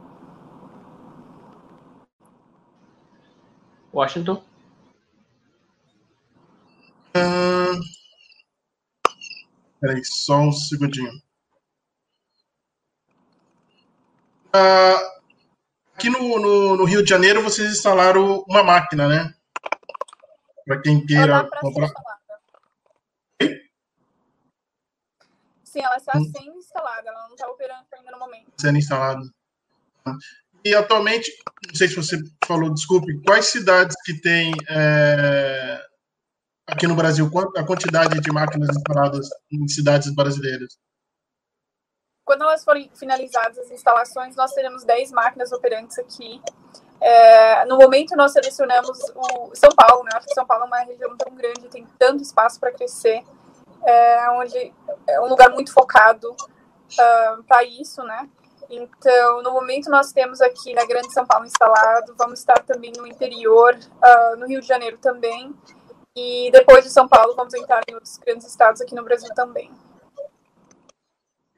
[3.93, 4.43] Washington?
[7.15, 7.81] Hum...
[9.79, 11.11] Peraí, só um segundinho.
[14.55, 15.22] Uh,
[16.03, 19.33] aqui no, no, no, Rio de Janeiro vocês instalaram uma máquina, né?
[20.67, 21.93] Para quem queira comprar.
[25.63, 26.25] Sim, ela está hum.
[26.25, 28.53] sendo instalada, ela não está operando ainda no momento.
[28.59, 29.23] Sendo instalada.
[30.65, 31.31] E atualmente,
[31.69, 35.81] não sei se você falou, desculpe, quais cidades que tem é,
[36.67, 40.77] aqui no Brasil, a quantidade de máquinas instaladas em cidades brasileiras?
[42.25, 46.41] Quando elas forem finalizadas as instalações, nós teremos 10 máquinas operantes aqui.
[47.01, 50.11] É, no momento, nós selecionamos o São Paulo, né?
[50.15, 53.25] Acho que São Paulo é uma região tão grande, tem tanto espaço para crescer,
[53.85, 54.73] é, onde
[55.09, 58.29] é um lugar muito focado uh, ah, para isso, né?
[58.71, 63.07] Então, no momento, nós temos aqui na Grande São Paulo instalado, vamos estar também no
[63.07, 65.53] interior, uh, no Rio de Janeiro também,
[66.17, 69.71] e depois de São Paulo, vamos entrar em outros grandes estados aqui no Brasil também.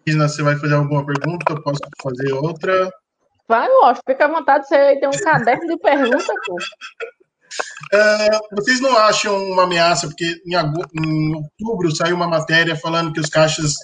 [0.06, 1.52] Isna, você vai fazer alguma pergunta?
[1.52, 2.90] Eu posso fazer outra?
[3.48, 6.56] Vai, Lost, fica à vontade, você tem um caderno de perguntas, pô.
[7.94, 13.20] Uh, vocês não acham uma ameaça, porque em, em, outubro saiu uma matéria falando que
[13.20, 13.74] os caixas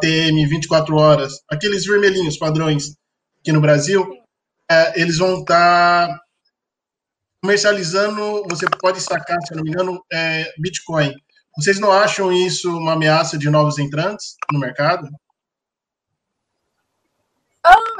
[0.00, 2.96] TM 24 horas, aqueles vermelhinhos padrões
[3.40, 6.20] aqui no Brasil, uh, eles vão estar tá
[7.40, 11.14] comercializando, você pode sacar, se não me engano, é, Bitcoin.
[11.56, 15.06] Vocês não acham isso uma ameaça de novos entrantes no mercado?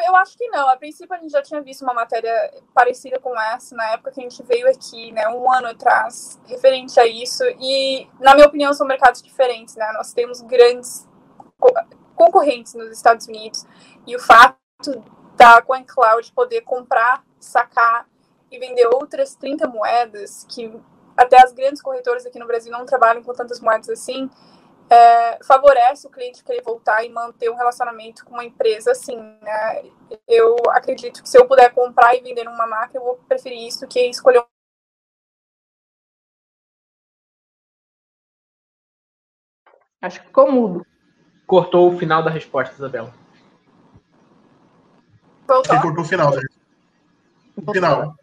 [0.06, 0.68] Eu acho que não.
[0.68, 2.32] A princípio, a gente já tinha visto uma matéria
[2.74, 6.98] parecida com essa na época que a gente veio aqui, né, um ano atrás, referente
[7.00, 7.42] a isso.
[7.58, 9.90] E, na minha opinião, são mercados diferentes, né?
[9.92, 11.08] Nós temos grandes
[12.14, 13.66] concorrentes nos Estados Unidos
[14.06, 14.58] e o fato
[15.36, 18.06] da CoinCloud poder comprar, sacar
[18.50, 20.72] e vender outras 30 moedas, que
[21.16, 24.30] até as grandes corretoras aqui no Brasil não trabalham com tantas moedas assim,
[24.90, 29.84] é, favorece o cliente querer voltar e manter um relacionamento com uma empresa, assim, né?
[30.28, 33.86] Eu acredito que se eu puder comprar e vender numa marca, eu vou preferir isso
[33.86, 34.54] que escolher um
[40.02, 40.86] Acho que ficou mudo.
[41.46, 43.14] Cortou o final da resposta, Isabela.
[45.48, 45.74] Voltou?
[45.74, 46.42] Você cortou o final, né?
[47.56, 48.14] O final.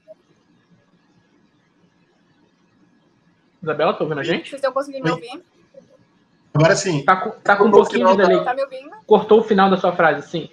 [3.63, 4.49] Isabela, tá ouvindo a gente?
[4.49, 5.43] Vocês estão conseguindo me ouvir?
[6.53, 7.03] Agora sim.
[7.05, 8.43] Tá, tá com um pouquinho de delay.
[8.43, 8.91] Tá me ouvindo?
[9.05, 10.49] Cortou o final da sua frase, sim.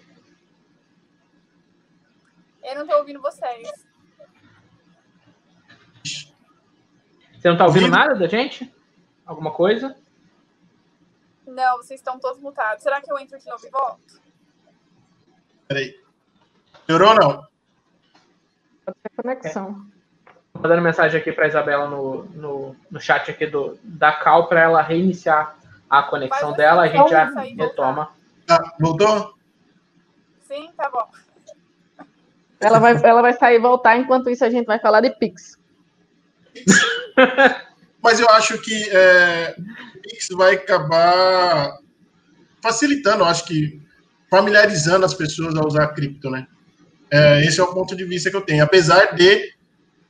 [2.62, 3.68] Eu não tô ouvindo vocês.
[7.38, 8.72] Você não tá ouvindo nada da gente?
[9.24, 9.96] Alguma coisa?
[11.46, 12.82] Não, vocês estão todos mutados.
[12.82, 14.20] Será que eu entro de novo e volto?
[15.66, 15.98] Peraí.
[16.86, 17.46] Melhorou ou não?
[18.84, 19.86] Pode ser conexão.
[20.52, 24.62] Tô mandando mensagem aqui para Isabela no, no, no chat aqui do, da Cal para
[24.62, 25.57] ela reiniciar
[25.88, 26.82] a conexão dela.
[26.82, 28.10] A gente já retoma.
[28.48, 29.34] Ah, voltou?
[30.46, 31.06] Sim, tá bom.
[32.60, 35.56] Ela vai, ela vai sair e voltar, enquanto isso a gente vai falar de Pix.
[38.02, 39.54] Mas eu acho que é,
[40.02, 41.76] Pix vai acabar
[42.62, 43.80] facilitando, acho que
[44.30, 46.46] familiarizando as pessoas a usar cripto, né?
[47.10, 48.64] É, esse é o ponto de vista que eu tenho.
[48.64, 49.52] Apesar de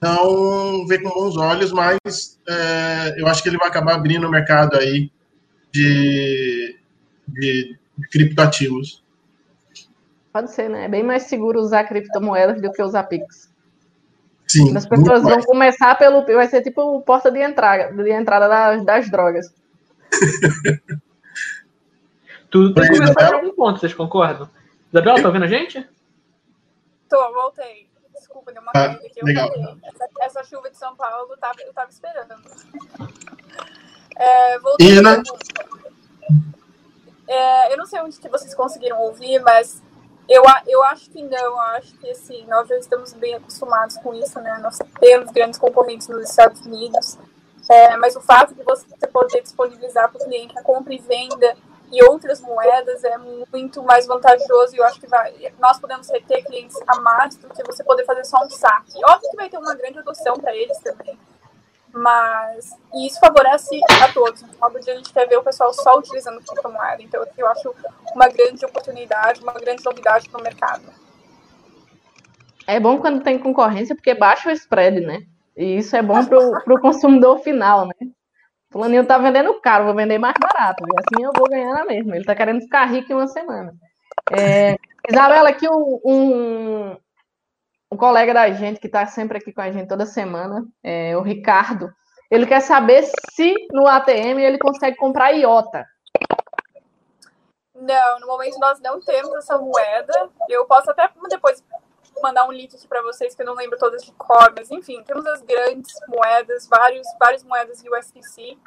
[0.00, 4.30] não ver com bons olhos, mas é, eu acho que ele vai acabar abrindo o
[4.30, 5.10] mercado aí
[5.78, 6.76] de,
[7.28, 9.04] de, de criptoativos.
[10.32, 10.84] Pode ser, né?
[10.86, 13.48] É bem mais seguro usar criptomoedas do que usar Pix.
[14.46, 14.76] Sim.
[14.76, 16.24] As pessoas vão começar pelo.
[16.24, 19.54] Vai ser tipo o porta de entrada, de entrada das, das drogas.
[22.50, 24.48] Tudo tem que começar de algum ponto, vocês concordam?
[24.90, 25.86] Isabel, tá ouvindo a gente?
[27.08, 27.86] Tô, voltei.
[28.14, 29.22] Desculpa, deu uma ah, caída aqui.
[29.22, 29.50] Legal.
[29.84, 32.34] Essa, essa, chuva de São Paulo tava, eu tava esperando.
[34.16, 34.96] É, voltei.
[34.96, 35.22] E, né?
[37.26, 39.82] É, eu não sei onde que vocês conseguiram ouvir, mas
[40.28, 44.14] eu, eu acho que não, eu acho que assim, nós já estamos bem acostumados com
[44.14, 44.58] isso, né?
[44.62, 47.18] Nós temos grandes concorrentes nos Estados Unidos,
[47.68, 51.56] é, mas o fato de você poder disponibilizar para o cliente a compra e venda
[51.90, 53.16] e outras moedas é
[53.50, 57.48] muito mais vantajoso e eu acho que vai, nós podemos reter clientes a mais do
[57.48, 58.92] que você poder fazer só um saque.
[59.04, 61.18] Óbvio que vai ter uma grande adoção para eles também,
[61.92, 64.42] mas e isso favorece a todos.
[64.42, 67.02] No dia a gente quer ver o pessoal só utilizando criptomoeda.
[67.02, 67.74] Então eu acho
[68.14, 70.82] uma grande oportunidade, uma grande novidade para o mercado.
[72.66, 75.22] É bom quando tem concorrência porque baixa o spread, né?
[75.56, 77.94] E isso é bom para o consumidor final, né?
[78.70, 80.84] Fulaninho tá vendendo caro, vou vender mais barato.
[80.84, 82.16] E assim eu vou ganhar na mesma.
[82.16, 83.72] Ele tá querendo ficar rico em uma semana.
[84.30, 84.76] É,
[85.10, 86.96] Isabela, aqui um,
[87.90, 91.22] um colega da gente que está sempre aqui com a gente toda semana, é, o
[91.22, 91.92] Ricardo,
[92.30, 95.86] ele quer saber se no ATM ele consegue comprar IOTA.
[97.74, 100.30] Não, no momento nós não temos essa moeda.
[100.48, 101.64] Eu posso até depois
[102.20, 105.02] mandar um link aqui para vocês, que eu não lembro todas de cor, mas enfim,
[105.04, 108.58] temos as grandes moedas, vários, várias moedas USDC,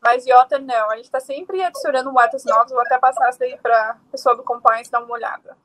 [0.00, 0.90] mas IOTA não.
[0.90, 4.36] A gente está sempre adicionando moedas novas, vou até passar isso daí para o pessoal
[4.36, 5.56] do compliance dar uma olhada.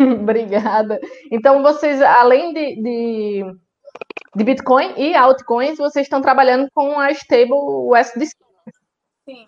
[0.22, 0.98] Obrigada.
[1.30, 3.44] Então, vocês, além de, de,
[4.34, 8.34] de, Bitcoin e altcoins, vocês estão trabalhando com a stable USDC.
[9.28, 9.46] Sim.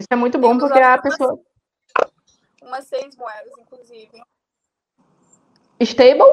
[0.00, 1.38] Isso é muito bom, porque a pessoa...
[2.62, 4.22] Umas seis moedas, inclusive.
[5.80, 6.24] Stable?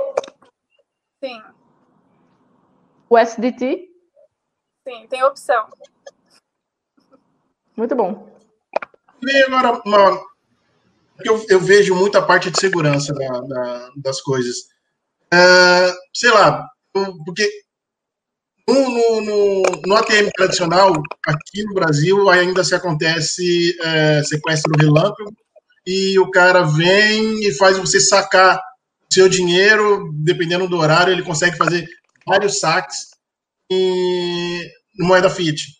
[1.23, 1.41] Sim.
[3.09, 3.89] USDT?
[4.87, 5.69] Sim, tem opção.
[7.75, 8.35] Muito bom.
[9.21, 10.25] E agora, uma,
[11.23, 14.55] eu, eu vejo muita parte de segurança da, da, das coisas.
[15.33, 16.65] É, sei lá,
[17.25, 17.49] porque
[18.67, 20.93] no, no, no, no, ATM tradicional,
[21.25, 25.31] aqui no Brasil, ainda se acontece é, sequestro relâmpago
[25.85, 28.59] e o cara vem e faz você sacar
[29.11, 31.87] seu dinheiro, dependendo do horário, ele consegue fazer
[32.25, 33.07] vários saques
[33.71, 34.61] em
[34.99, 35.77] moeda fiat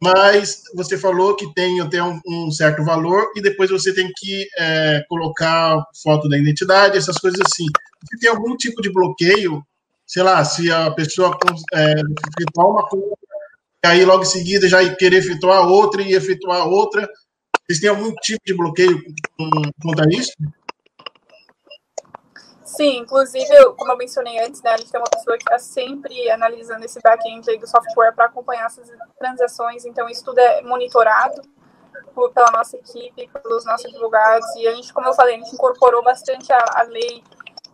[0.00, 4.48] mas você falou que tem, tem um, um, certo valor e depois você tem que
[4.56, 7.66] é, colocar foto da identidade, essas coisas assim.
[8.08, 9.62] Se tem algum tipo de bloqueio,
[10.06, 11.36] sei lá, se a pessoa
[11.74, 11.94] é,
[12.38, 13.06] efetuar uma coisa,
[13.84, 17.08] aí logo em seguida já querer efetuar outra e efetuar outra,
[17.66, 19.02] vocês têm algum tipo de bloqueio
[19.82, 20.32] contra isso?
[22.78, 26.30] Sim, inclusive, como eu mencionei antes, né, a gente tem uma pessoa que está sempre
[26.30, 28.88] analisando esse back-end do software para acompanhar essas
[29.18, 31.42] transações, então isso tudo é monitorado
[32.14, 35.52] por, pela nossa equipe, pelos nossos advogados, e a gente, como eu falei, a gente
[35.52, 37.24] incorporou bastante a, a lei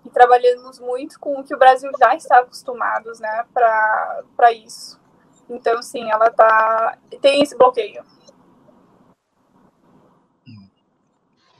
[0.06, 4.98] e trabalhamos muito com o que o Brasil já está acostumado né, para isso.
[5.50, 8.02] Então, sim, ela tá, tem esse bloqueio.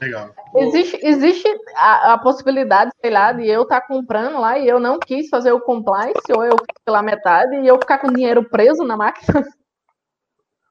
[0.05, 0.35] Legal.
[0.57, 4.79] Existe, existe a, a, possibilidade, sei lá, de eu estar tá comprando lá e eu
[4.79, 8.13] não quis fazer o compliance, ou eu fiz pela metade e eu ficar com o
[8.13, 9.43] dinheiro preso na máquina?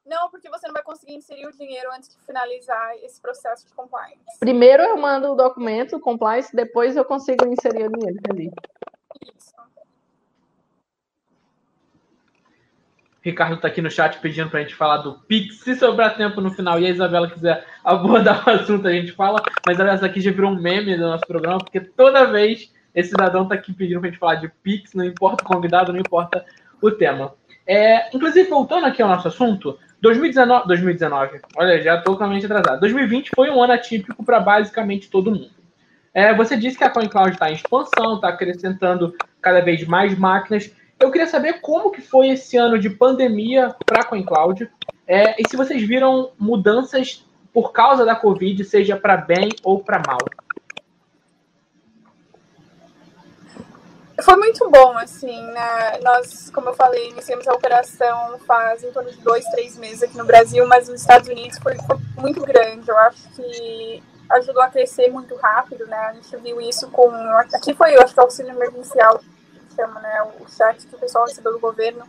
[0.06, 3.72] Não, porque você não vai conseguir inserir o dinheiro antes de finalizar esse processo de
[3.72, 4.38] compliance.
[4.38, 8.50] Primeiro eu mando o documento, compliance, depois eu consigo inserir o dinheiro, entendi.
[9.34, 9.53] Isso.
[13.24, 15.60] Ricardo está aqui no chat pedindo para a gente falar do Pix.
[15.60, 19.42] Se sobrar tempo no final e a Isabela quiser abordar o assunto, a gente fala.
[19.66, 23.44] Mas essa aqui já virou um meme do nosso programa, porque toda vez esse cidadão
[23.44, 26.44] está aqui pedindo para a gente falar de Pix, não importa o convidado, não importa
[26.82, 27.32] o tema.
[27.66, 32.80] É, inclusive, voltando aqui ao nosso assunto, 2019, 2019 olha, já estou totalmente atrasado.
[32.80, 35.50] 2020 foi um ano atípico para basicamente todo mundo.
[36.12, 40.70] É, você disse que a CoinCloud está em expansão, está acrescentando cada vez mais máquinas.
[41.04, 44.70] Eu queria saber como que foi esse ano de pandemia para a CoinCloud
[45.06, 50.02] é, e se vocês viram mudanças por causa da Covid, seja para bem ou para
[50.06, 50.16] mal.
[54.22, 55.98] Foi muito bom, assim, né?
[56.02, 60.16] Nós, como eu falei, iniciamos a operação faz em torno de dois, três meses aqui
[60.16, 62.88] no Brasil, mas nos Estados Unidos foi, foi muito grande.
[62.88, 65.98] Eu acho que ajudou a crescer muito rápido, né?
[65.98, 67.10] A gente viu isso com.
[67.52, 69.20] Aqui foi, eu acho que o auxílio emergencial,
[69.74, 70.22] chama, né?
[70.40, 72.04] O chat que o pessoal recebeu do governo.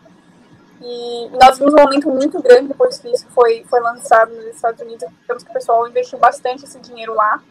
[0.81, 4.81] E nós vimos um aumento muito grande depois que isso foi, foi lançado nos Estados
[4.81, 5.07] Unidos.
[5.25, 7.41] Temos que o pessoal investiu bastante esse dinheiro lá,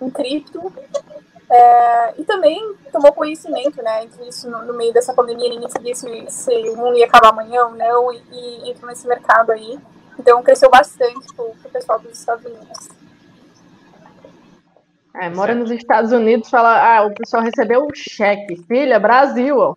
[0.00, 0.72] em cripto.
[1.50, 6.26] É, e também tomou conhecimento, né, disso no, no, meio dessa pandemia, ninguém sabia se,
[6.30, 9.78] se o mundo ia acabar amanhã ou não, e, e entrou nesse mercado aí.
[10.18, 12.88] Então cresceu bastante pro pessoal dos Estados Unidos.
[15.20, 18.56] É, mora nos Estados Unidos, fala, ah, o pessoal recebeu um cheque.
[18.66, 19.74] Filha, Brasil, ó.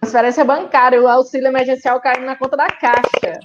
[0.00, 3.40] Transferência bancária, o auxílio emergencial caindo na conta da caixa.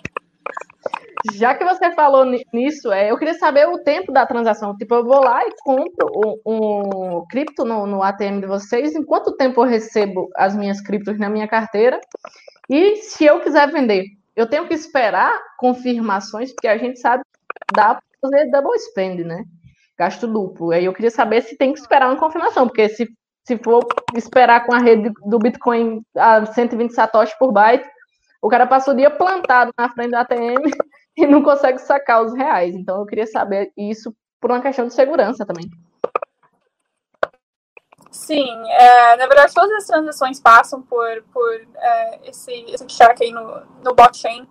[1.33, 4.75] Já que você falou nisso, é, eu queria saber o tempo da transação.
[4.75, 8.95] Tipo, eu vou lá e compro um, um cripto no, no, ATM de vocês.
[8.95, 12.01] Em quanto tempo eu recebo as minhas criptos na minha carteira?
[12.69, 17.75] E se eu quiser vender, eu tenho que esperar confirmações, porque a gente sabe que
[17.75, 19.43] dá para fazer double spend, né?
[20.01, 20.71] Gasto duplo.
[20.71, 23.07] Aí eu queria saber se tem que esperar uma confirmação, porque se,
[23.45, 23.85] se for
[24.15, 27.87] esperar com a rede do Bitcoin a 120 satoshis por byte,
[28.41, 30.57] o cara passou o dia plantado na frente do ATM
[31.15, 32.73] e não consegue sacar os reais.
[32.73, 35.69] Então eu queria saber isso por uma questão de segurança também.
[38.09, 43.31] Sim, é, na verdade todas as transações passam por, por é, esse, esse check aí
[43.31, 44.47] no, no blockchain.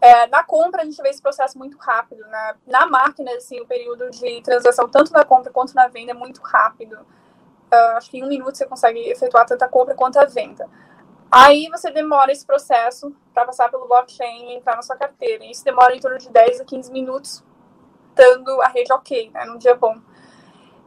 [0.00, 2.54] É, na compra a gente vê esse processo muito rápido, né?
[2.66, 6.40] Na máquina, assim, o período de transação, tanto na compra quanto na venda, é muito
[6.40, 6.94] rápido.
[7.72, 10.68] Uh, acho que em um minuto você consegue efetuar tanto a compra quanto a venda.
[11.30, 15.44] Aí você demora esse processo para passar pelo blockchain e entrar na sua carteira.
[15.44, 17.44] Isso demora em torno de 10 a 15 minutos,
[18.08, 20.00] estando a rede ok, né, num dia bom.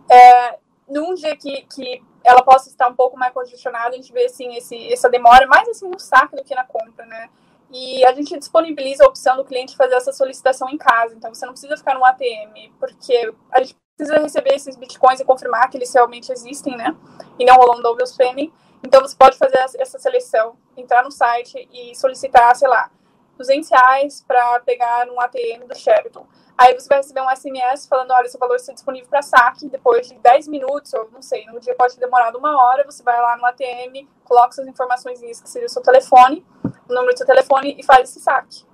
[0.09, 4.25] É, num dia que, que ela possa estar um pouco mais congestionada, a gente vê
[4.25, 7.29] assim, esse, essa demora mais assim no saque do que na compra, né?
[7.71, 11.15] E a gente disponibiliza a opção do cliente fazer essa solicitação em casa.
[11.15, 15.25] Então você não precisa ficar no ATM, porque a gente precisa receber esses bitcoins e
[15.25, 16.95] confirmar que eles realmente existem, né?
[17.39, 18.51] E não rolando double spending.
[18.83, 22.91] Então você pode fazer essa seleção, entrar no site e solicitar, sei lá,
[23.37, 26.25] 200 reais para pegar um ATM do Sheraton.
[26.57, 30.07] Aí você vai receber um SMS falando, olha, seu valor está disponível para saque depois
[30.07, 33.19] de 10 minutos, ou não sei, no dia pode ter demorado uma hora, você vai
[33.19, 36.45] lá no ATM, coloca suas informações que seria o seu telefone,
[36.91, 38.65] o número do seu telefone e faz esse saque.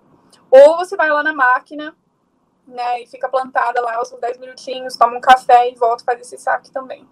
[0.49, 1.95] Ou você vai lá na máquina,
[2.67, 6.37] né, e fica plantada lá os 10 minutinhos, toma um café e volta faz esse
[6.37, 7.07] saque também.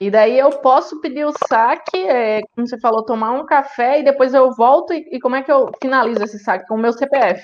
[0.00, 4.04] E daí eu posso pedir o saque, é, como você falou, tomar um café e
[4.04, 6.68] depois eu volto e, e como é que eu finalizo esse saque?
[6.68, 7.42] Com o meu CPF?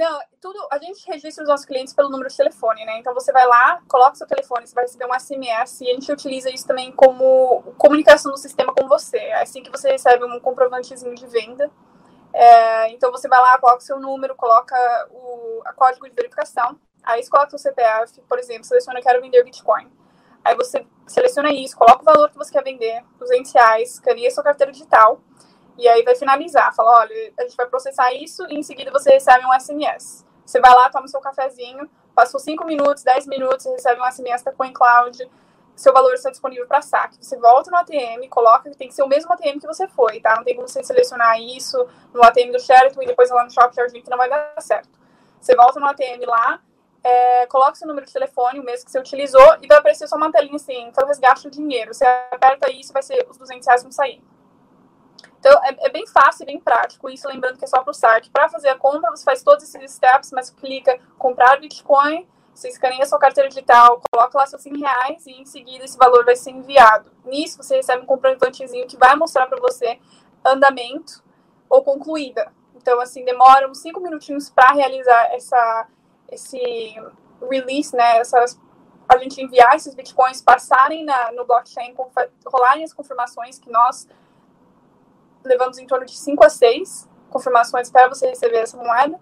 [0.00, 0.58] Não, tudo.
[0.72, 2.98] A gente registra os nossos clientes pelo número de telefone, né?
[2.98, 6.10] Então você vai lá, coloca seu telefone, você vai receber um SMS e a gente
[6.10, 9.18] utiliza isso também como comunicação do sistema com você.
[9.18, 11.70] É assim que você recebe um comprovantezinho de venda.
[12.32, 14.74] É, então você vai lá, coloca seu número, coloca
[15.10, 16.80] o código de verificação.
[17.02, 19.86] Aí você coloca o CPF, por exemplo, seleciona quero vender Bitcoin.
[20.42, 24.44] Aí você seleciona isso, coloca o valor que você quer vender, 200 reais, escaneia sua
[24.44, 25.20] carteira digital
[25.80, 26.74] e aí vai finalizar.
[26.74, 30.26] Fala, olha, a gente vai processar isso e em seguida você recebe um SMS.
[30.44, 34.42] Você vai lá, toma seu cafezinho, passou 5 minutos, 10 minutos, você recebe um SMS
[34.42, 35.30] da CoinCloud,
[35.74, 37.16] seu valor está disponível para saque.
[37.24, 40.36] Você volta no ATM, coloca, tem que ser o mesmo ATM que você foi, tá?
[40.36, 43.74] Não tem como você selecionar isso no ATM do Sheraton e depois lá no Shopping
[43.74, 44.90] Jardim que não vai dar certo.
[45.40, 46.60] Você volta no ATM lá,
[47.02, 50.16] é, coloca seu número de telefone, o mês que você utilizou, e vai aparecer só
[50.16, 51.94] uma telinha assim, então resgate o dinheiro.
[51.94, 54.22] Você aperta isso, vai ser os 200 reais vão sair.
[55.40, 58.30] Então, é, é bem fácil bem prático isso, lembrando que é só para o site.
[58.30, 63.06] Para fazer a compra, você faz todos esses steps, mas clica comprar Bitcoin, você escaneia
[63.06, 66.50] sua carteira digital, coloca lá seus 100 reais e em seguida esse valor vai ser
[66.50, 67.10] enviado.
[67.24, 69.98] Nisso, você recebe um comprovantezinho que vai mostrar para você
[70.44, 71.24] andamento
[71.70, 72.52] ou concluída.
[72.74, 75.86] Então, assim, demora uns cinco minutinhos para realizar essa,
[76.30, 76.60] esse
[77.50, 78.18] release, né?
[78.18, 78.60] Essas,
[79.08, 81.94] a gente enviar esses bitcoins, passarem na, no blockchain,
[82.46, 84.06] rolarem as confirmações que nós
[85.44, 89.18] levamos em torno de 5 a 6 confirmações para você receber essa moeda.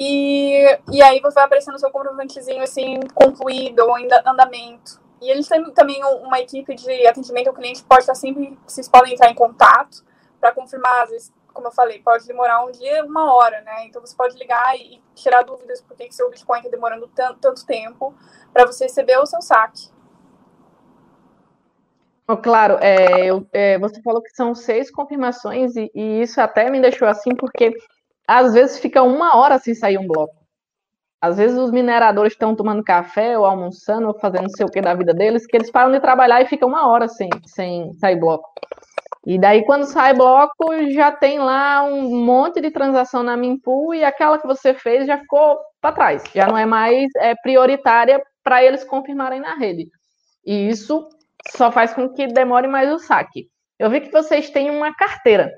[0.00, 5.00] E, e aí vai aparecendo o seu comprovantezinho assim, concluído ou em andamento.
[5.20, 8.88] E gente tem também uma equipe de atendimento ao cliente que pode estar sempre, vocês
[8.88, 10.04] podem entrar em contato
[10.40, 13.86] para confirmar, às vezes, como eu falei, pode demorar um dia, uma hora, né?
[13.86, 17.66] Então você pode ligar e tirar dúvidas por que seu Bitcoin está demorando tanto, tanto
[17.66, 18.14] tempo
[18.52, 19.90] para você receber o seu saque.
[22.36, 26.78] Claro, é, eu, é, você falou que são seis confirmações e, e, isso até me
[26.80, 27.72] deixou assim, porque
[28.26, 30.36] às vezes fica uma hora sem sair um bloco.
[31.20, 34.80] Às vezes os mineradores estão tomando café ou almoçando ou fazendo não sei o que
[34.80, 38.16] da vida deles, que eles param de trabalhar e ficam uma hora sem, sem sair
[38.16, 38.48] bloco.
[39.26, 44.04] E daí, quando sai bloco, já tem lá um monte de transação na Minpool e
[44.04, 48.62] aquela que você fez já ficou para trás, já não é mais é, prioritária para
[48.62, 49.88] eles confirmarem na rede.
[50.46, 51.08] E isso
[51.56, 53.48] só faz com que demore mais o saque.
[53.78, 55.52] Eu vi que vocês têm uma carteira.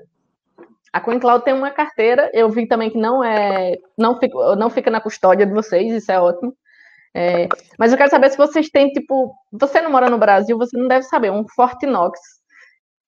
[0.93, 2.29] A CoinCloud tem uma carteira.
[2.33, 5.91] Eu vi também que não é, não fica, não fica na custódia de vocês.
[5.91, 6.55] Isso é ótimo.
[7.13, 10.77] É, mas eu quero saber se vocês têm tipo, você não mora no Brasil, você
[10.77, 12.17] não deve saber um Fortinox,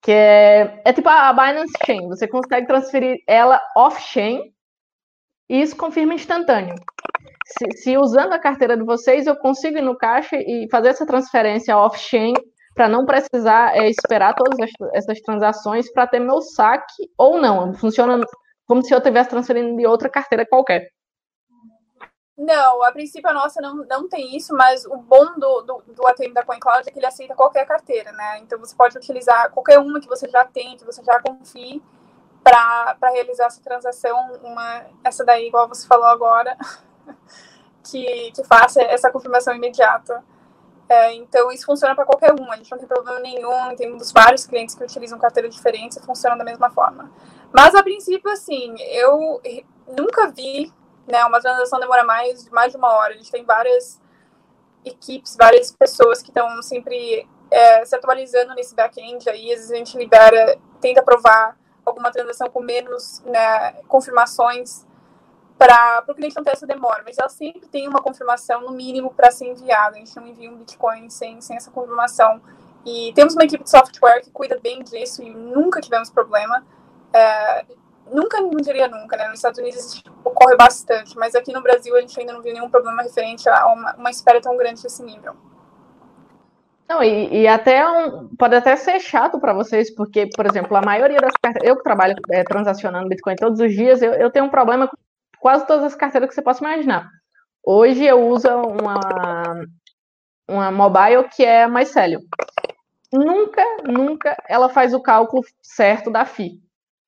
[0.02, 2.08] que é, é tipo a Binance Chain.
[2.10, 4.54] Você consegue transferir ela off-chain
[5.50, 6.76] e isso confirma instantâneo.
[7.46, 11.06] Se, se, usando a carteira de vocês, eu consigo ir no caixa e fazer essa
[11.06, 12.34] transferência off-chain
[12.74, 14.58] para não precisar é, esperar todas
[14.94, 17.74] essas transações para ter meu saque ou não.
[17.74, 18.20] Funciona
[18.66, 20.88] como se eu estivesse transferindo de outra carteira qualquer.
[22.36, 26.08] Não, a princípio a nossa não, não tem isso, mas o bom do, do, do
[26.08, 28.40] ATM da CoinCloud é que ele aceita qualquer carteira, né?
[28.40, 31.82] Então você pode utilizar qualquer uma que você já tem, que você já confie,
[32.44, 36.58] para realizar essa transação, uma, essa daí, igual você falou agora,
[37.90, 40.24] que, que faça essa confirmação imediata.
[40.90, 44.46] É, então, isso funciona para qualquer um, a gente não tem problema nenhum, temos vários
[44.46, 47.12] clientes que utilizam carteira diferentes e funciona da mesma forma.
[47.52, 49.42] Mas, a princípio, assim, eu
[49.88, 50.72] nunca vi
[51.08, 53.14] né, uma transação demorar mais, mais de uma hora.
[53.14, 54.02] A gente tem várias
[54.86, 59.76] equipes, várias pessoas que estão sempre é, se atualizando nesse back-end aí, às vezes a
[59.76, 64.86] gente libera, tenta provar alguma transação com menos né, confirmações,
[65.58, 69.14] para o cliente não ter essa demora, mas ela sempre tem uma confirmação, no mínimo,
[69.14, 69.96] para ser enviada.
[69.96, 72.42] A gente não envia um Bitcoin sem, sem essa confirmação.
[72.86, 76.66] E temos uma equipe de software que cuida bem disso e nunca tivemos problema.
[77.14, 77.66] É,
[78.12, 79.28] nunca, não diria nunca, né?
[79.28, 82.70] Nos Estados Unidos ocorre bastante, mas aqui no Brasil a gente ainda não viu nenhum
[82.70, 85.34] problema referente a uma, uma espera tão grande desse nível.
[86.90, 90.82] Não, e, e até um, pode até ser chato para vocês, porque, por exemplo, a
[90.82, 94.46] maioria das cartas, eu que trabalho é, transacionando Bitcoin todos os dias, eu, eu tenho
[94.46, 94.98] um problema com
[95.44, 97.10] quase todas as carteiras que você possa imaginar.
[97.66, 99.66] Hoje eu uso uma,
[100.48, 102.22] uma mobile que é a Mycelium.
[103.12, 106.62] Nunca, nunca ela faz o cálculo certo da FI.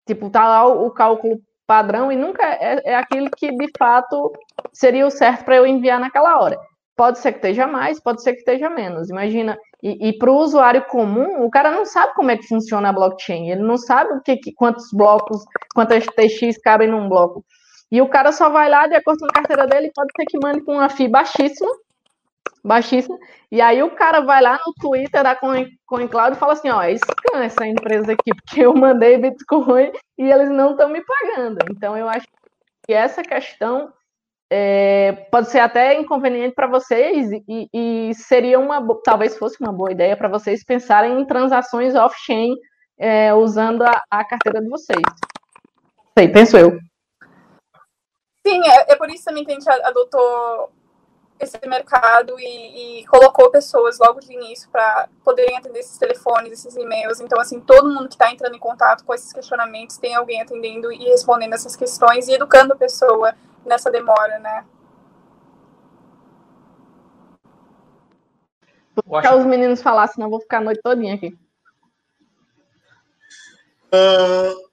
[0.06, 4.34] Tipo, tá lá o, cálculo padrão e nunca é, é aquilo que de fato
[4.74, 6.60] seria o certo para eu enviar naquela hora.
[6.94, 9.10] Pode ser que esteja mais, pode ser que esteja menos.
[9.10, 12.90] Imagina, e, e para o usuário comum, o cara não sabe como é que funciona
[12.90, 15.42] a blockchain, ele não sabe o que, quantos blocos,
[15.74, 17.46] quantas TX cabem num bloco.
[17.92, 20.38] E o cara só vai lá, de acordo com a carteira dele, pode ser que
[20.42, 21.70] mande com uma FII baixíssima,
[22.64, 23.18] baixíssima,
[23.52, 26.96] e aí o cara vai lá no Twitter da CoinCloud e fala assim, ó, é
[26.96, 31.60] scam essa empresa aqui, porque eu mandei Bitcoin e eles não estão me pagando.
[31.70, 32.26] Então eu acho
[32.86, 33.94] que essa questão
[34.52, 39.92] é, pode ser até inconveniente para vocês e, e, seria uma, talvez fosse uma boa
[39.92, 42.56] ideia para vocês pensarem em transações off-chain
[42.98, 45.02] é, usando a, a carteira de vocês.
[46.18, 46.78] Sei, penso eu.
[48.46, 50.70] Sim, é, é por isso também que a gente adotou
[51.40, 56.76] esse mercado e, e, colocou pessoas logo de início para poderem atender esses telefones, esses
[56.76, 57.20] e-mails.
[57.20, 60.92] Então, assim, todo mundo que está entrando em contato com esses questionamentos tem alguém atendendo
[60.92, 63.34] e respondendo essas questões e educando a pessoa
[63.66, 64.66] nessa demora, né?
[68.96, 71.36] Vou deixar os meninos falar, senão eu vou ficar a noite todinha aqui.
[73.92, 74.70] Uh,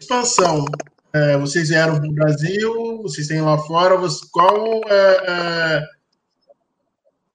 [0.00, 0.64] expansão.
[1.12, 3.96] É, vocês vieram para o Brasil, vocês têm lá fora,
[4.30, 5.82] qual é, é,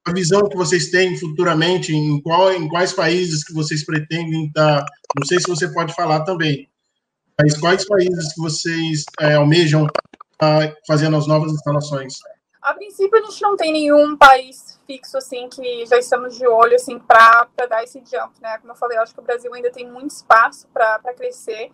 [0.05, 4.85] a visão que vocês têm futuramente, em, qual, em quais países que vocês pretendem estar,
[5.17, 6.69] não sei se você pode falar também,
[7.41, 9.87] mas quais países que vocês é, almejam
[10.31, 12.13] estar fazendo as novas instalações?
[12.61, 16.75] A princípio, a gente não tem nenhum país fixo, assim, que já estamos de olho,
[16.75, 18.57] assim, para dar esse jump, né?
[18.57, 21.71] Como eu falei, eu acho que o Brasil ainda tem muito espaço para crescer,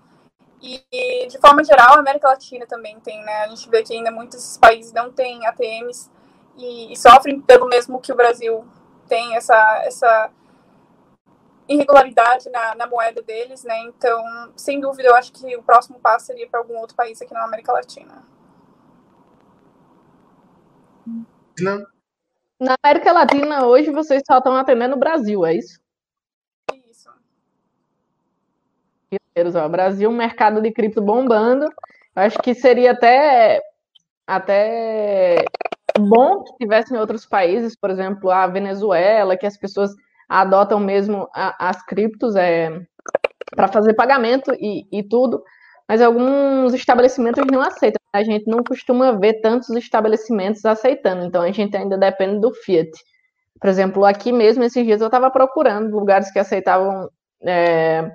[0.62, 3.44] E, de forma geral, a América Latina também tem, né?
[3.44, 6.12] A gente vê que ainda muitos países não têm ATMs
[6.56, 8.64] e, e sofrem pelo mesmo que o Brasil
[9.08, 10.32] tem, essa, essa
[11.68, 13.80] irregularidade na, na, moeda deles, né?
[13.82, 14.24] Então,
[14.56, 17.44] sem dúvida, eu acho que o próximo passo seria para algum outro país aqui na
[17.44, 18.24] América Latina.
[21.60, 21.86] Não.
[22.60, 25.74] Na América Latina, hoje, vocês só estão atendendo o Brasil, é isso?
[25.74, 25.82] Isso.
[29.36, 31.68] O Brasil, mercado de cripto bombando.
[32.14, 33.62] Acho que seria até,
[34.28, 35.46] até
[35.98, 39.92] bom que tivesse outros países, por exemplo, a Venezuela, que as pessoas
[40.28, 42.82] adotam mesmo a, as criptos é,
[43.56, 45.44] para fazer pagamento e, e tudo,
[45.88, 48.02] mas alguns estabelecimentos não aceitam.
[48.14, 52.92] A gente não costuma ver tantos estabelecimentos aceitando, então a gente ainda depende do Fiat.
[53.60, 57.10] Por exemplo, aqui mesmo, esses dias eu estava procurando lugares que aceitavam
[57.44, 58.12] é,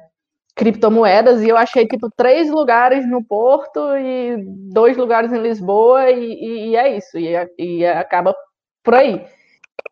[0.56, 4.36] criptomoedas e eu achei tipo três lugares no Porto e
[4.72, 8.34] dois lugares em Lisboa e, e, e é isso, e, e acaba
[8.82, 9.24] por aí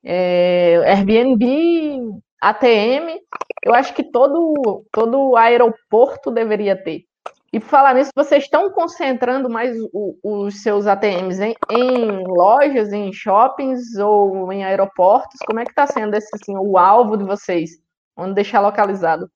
[0.05, 3.21] é, Airbnb, ATM,
[3.65, 7.05] eu acho que todo, todo aeroporto deveria ter.
[7.53, 12.93] E por falar nisso, vocês estão concentrando mais o, os seus ATMs em, em, lojas,
[12.93, 15.39] em shoppings ou em aeroportos?
[15.47, 17.71] Como é que está sendo esse, assim, o alvo de vocês?
[18.17, 19.31] Onde deixar localizado?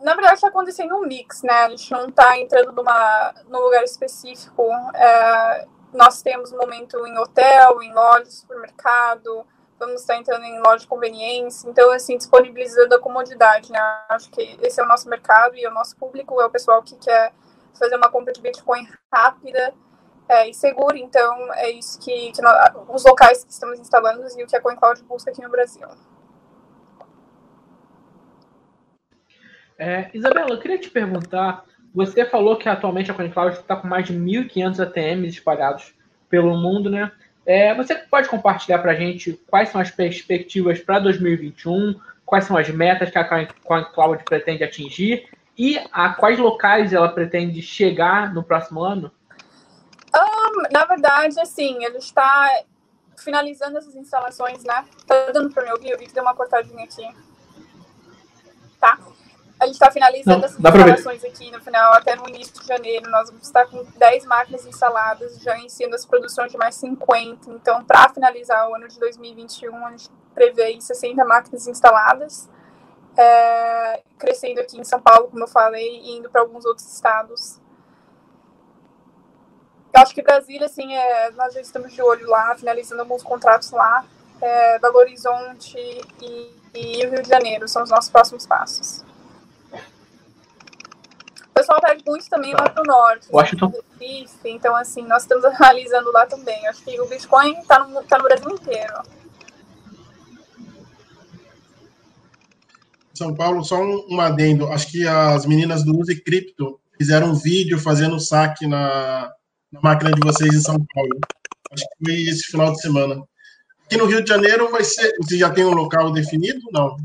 [0.00, 1.64] Na verdade, está acontecendo um mix, né?
[1.64, 4.62] A gente não está entrando numa, num lugar específico.
[4.94, 9.46] É, nós temos momento em hotel, em loja, supermercado,
[9.78, 13.78] vamos estar entrando em loja de conveniência, então, assim, disponibilizando a comodidade, né?
[14.08, 16.96] Acho que esse é o nosso mercado e o nosso público é o pessoal que
[16.96, 17.32] quer
[17.78, 19.74] fazer uma compra de Bitcoin rápida
[20.28, 24.42] é, e segura, então é isso que, que nós, os locais que estamos instalando e
[24.42, 25.86] o que a CoinCloud busca aqui no Brasil.
[29.78, 31.64] É, Isabela, eu queria te perguntar
[31.96, 35.94] você falou que atualmente a CoinCloud está com mais de 1.500 ATMs espalhados
[36.28, 37.10] pelo mundo, né?
[37.46, 42.54] É, você pode compartilhar para a gente quais são as perspectivas para 2021, quais são
[42.54, 48.44] as metas que a CoinCloud pretende atingir e a quais locais ela pretende chegar no
[48.44, 49.10] próximo ano?
[50.14, 52.50] Um, na verdade, assim, gente está
[53.16, 54.84] finalizando essas instalações, né?
[55.06, 55.92] Tá dando para me ouvir?
[55.92, 57.08] Eu vi que deu uma cortadinha aqui.
[58.78, 58.98] Tá?
[59.58, 63.10] A gente está finalizando Não, essas instalações aqui no final, até no início de janeiro.
[63.10, 67.50] Nós vamos estar com 10 máquinas instaladas, já iniciando as produções de mais 50.
[67.50, 72.50] Então, para finalizar o ano de 2021, a gente prevê 60 máquinas instaladas,
[73.16, 77.58] é, crescendo aqui em São Paulo, como eu falei, e indo para alguns outros estados.
[79.94, 83.70] Eu acho que Brasília, assim, é, nós já estamos de olho lá, finalizando alguns contratos
[83.70, 84.04] lá.
[84.38, 85.78] É, Belo Horizonte
[86.20, 89.06] e, e Rio de Janeiro são os nossos próximos passos
[91.56, 93.28] pessoal pede muito também lá pro norte.
[93.32, 93.72] Washington.
[94.44, 96.66] Então, assim, nós estamos analisando lá também.
[96.68, 99.02] Acho que o Bitcoin está no, tá no Brasil inteiro.
[103.14, 104.68] São Paulo, só um, adendo.
[104.68, 109.32] Acho que as meninas do Use Cripto fizeram um vídeo fazendo saque na,
[109.72, 111.18] na máquina de vocês em São Paulo.
[111.72, 113.22] Acho que foi esse final de semana.
[113.86, 115.10] Aqui no Rio de Janeiro vai ser.
[115.22, 116.60] Você já tem um local definido?
[116.70, 116.96] Não.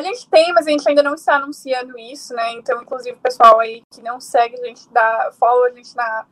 [0.00, 2.54] A gente tem, mas a gente ainda não está anunciando isso, né?
[2.54, 6.24] Então, inclusive, o pessoal aí que não segue, a gente dá follow a gente na,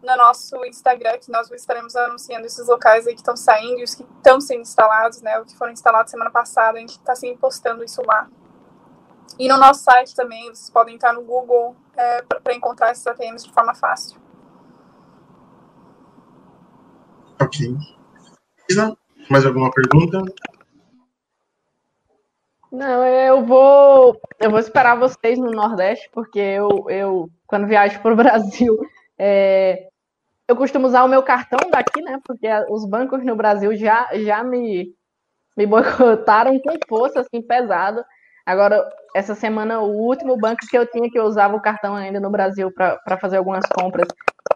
[0.00, 3.92] no nosso Instagram, que nós estaremos anunciando esses locais aí que estão saindo e os
[3.96, 5.36] que estão sendo instalados, né?
[5.40, 8.28] O que foram instalados semana passada, a gente está sempre postando isso lá.
[9.36, 13.44] E no nosso site também, vocês podem entrar no Google é, para encontrar esses ATMs
[13.44, 14.20] de forma fácil.
[17.40, 17.74] Ok.
[19.28, 20.22] Mais alguma pergunta?
[22.72, 28.14] Não, eu vou, eu vou esperar vocês no Nordeste, porque eu, eu quando viajo para
[28.14, 28.78] o Brasil,
[29.18, 29.88] é,
[30.48, 32.18] eu costumo usar o meu cartão daqui, né?
[32.24, 34.94] Porque os bancos no Brasil já, já me,
[35.56, 38.04] me boicotaram com força, assim, pesado.
[38.46, 42.20] Agora, essa semana, o último banco que eu tinha que eu usava o cartão ainda
[42.20, 44.08] no Brasil para fazer algumas compras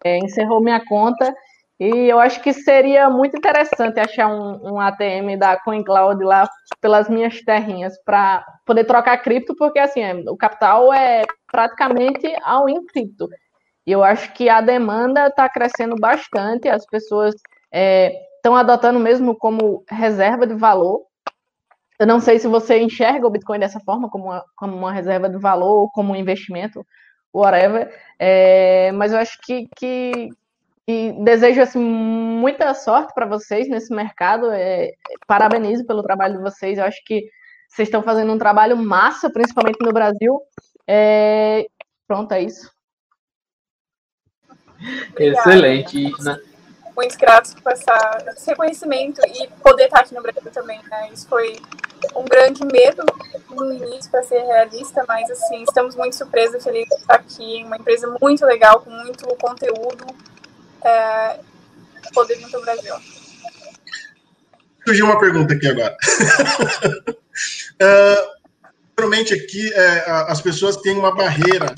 [0.04, 1.34] é, encerrou minha conta
[1.78, 6.48] e eu acho que seria muito interessante achar um, um ATM da CoinCloud lá
[6.80, 12.68] pelas minhas terrinhas para poder trocar cripto, porque assim, é, o capital é praticamente ao
[12.68, 13.28] in cripto.
[13.86, 19.36] E eu acho que a demanda está crescendo bastante, as pessoas estão é, adotando mesmo
[19.36, 21.04] como reserva de valor.
[21.98, 25.28] Eu não sei se você enxerga o Bitcoin dessa forma, como uma, como uma reserva
[25.28, 26.84] de valor, ou como um investimento,
[27.32, 27.94] whatever.
[28.18, 30.30] É, mas eu acho que, que,
[30.88, 34.50] e desejo assim, muita sorte para vocês nesse mercado.
[34.52, 34.92] É,
[35.26, 36.78] parabenizo pelo trabalho de vocês.
[36.78, 37.28] Eu acho que
[37.68, 40.40] Vocês estão fazendo um trabalho massa, principalmente no Brasil.
[40.86, 41.66] É...
[42.06, 42.70] Pronto, é isso.
[45.18, 46.40] Excelente, Isna.
[46.94, 51.10] Muito gratos por essa, esse reconhecimento e poder estar aqui no Brasil também, né?
[51.12, 51.56] Isso foi
[52.14, 53.04] um grande medo
[53.50, 57.62] no início para ser realista, mas assim, estamos muito surpresos e felizes de estar aqui.
[57.64, 60.06] Uma empresa muito legal, com muito conteúdo.
[60.84, 61.40] É,
[62.12, 62.94] poder vir para o Brasil.
[64.86, 65.96] Surgiu uma pergunta aqui agora.
[67.82, 68.36] uh,
[68.98, 71.74] Geralmente aqui é, as pessoas têm uma barreira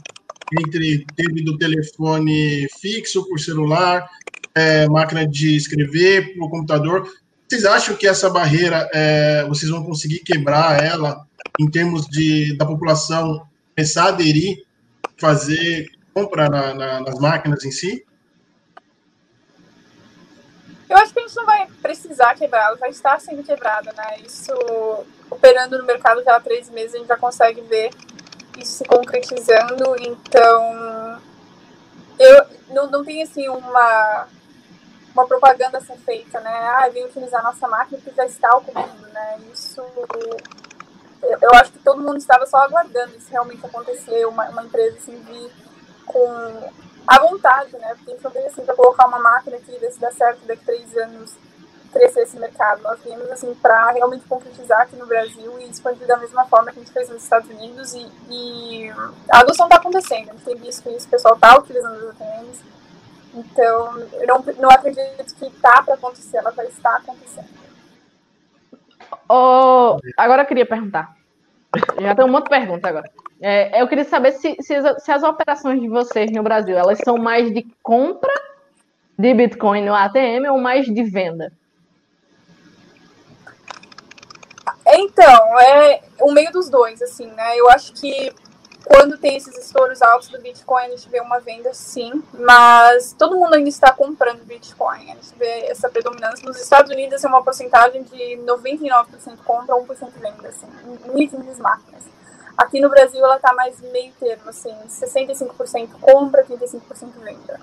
[0.57, 4.09] entre ter do telefone fixo por celular,
[4.55, 7.11] é, máquina de escrever por computador.
[7.49, 11.26] Vocês acham que essa barreira é, vocês vão conseguir quebrar ela
[11.59, 13.44] em termos de da população
[13.74, 14.64] começar a aderir,
[15.18, 18.05] fazer compra na, na, nas máquinas em si?
[20.89, 24.20] Eu acho que a gente não vai precisar quebrar, ela vai estar sendo quebrada, né?
[24.24, 24.53] Isso,
[25.30, 27.91] operando no mercado já há três meses, a gente já consegue ver
[28.57, 29.97] isso se concretizando.
[30.01, 31.20] Então,
[32.18, 34.28] eu não, não tem assim uma,
[35.12, 36.51] uma propaganda ser feita, né?
[36.51, 39.39] Ah, vem utilizar nossa máquina que já está ocorrendo, né?
[39.53, 39.82] Isso,
[41.22, 44.97] eu, eu acho que todo mundo estava só aguardando isso realmente acontecer, uma, uma empresa
[44.97, 45.51] assim vir
[46.07, 46.70] com
[47.09, 47.94] à vontade, né?
[47.94, 50.40] Porque a gente não assim para colocar uma máquina aqui e ver se dá certo
[50.46, 51.34] daqui a três anos
[51.90, 52.82] crescer esse mercado.
[52.82, 56.78] Nós viemos assim para realmente concretizar aqui no Brasil e expandir da mesma forma que
[56.78, 58.90] a gente fez nos Estados Unidos e, e
[59.30, 60.28] a adoção está acontecendo.
[60.28, 62.61] A gente tem visto que o pessoal está utilizando os ATMs.
[63.34, 67.48] Então, eu não, não acredito que está para acontecer, ela já está acontecendo.
[69.28, 71.16] Oh, agora eu queria perguntar.
[72.00, 73.11] Já tem um monte de pergunta agora.
[73.41, 77.16] É, eu queria saber se, se, se, as, operações de vocês no Brasil elas são
[77.16, 78.32] mais de compra
[79.16, 81.53] de Bitcoin no ATM ou mais de venda?
[84.86, 87.57] Então, é o meio dos dois, assim, né?
[87.57, 88.32] Eu acho que
[88.84, 93.36] quando tem esses estouros altos do Bitcoin, a gente vê uma venda sim, mas todo
[93.36, 95.12] mundo ainda está comprando Bitcoin.
[95.12, 96.47] A gente vê essa predominância.
[96.47, 100.66] Nos Estados Unidos é uma porcentagem de 99% compra, 1% venda, assim,
[101.14, 102.03] em máquinas.
[102.59, 106.80] Aqui no Brasil ela está mais meio termo, assim, 65% compra, 35%
[107.22, 107.61] venda.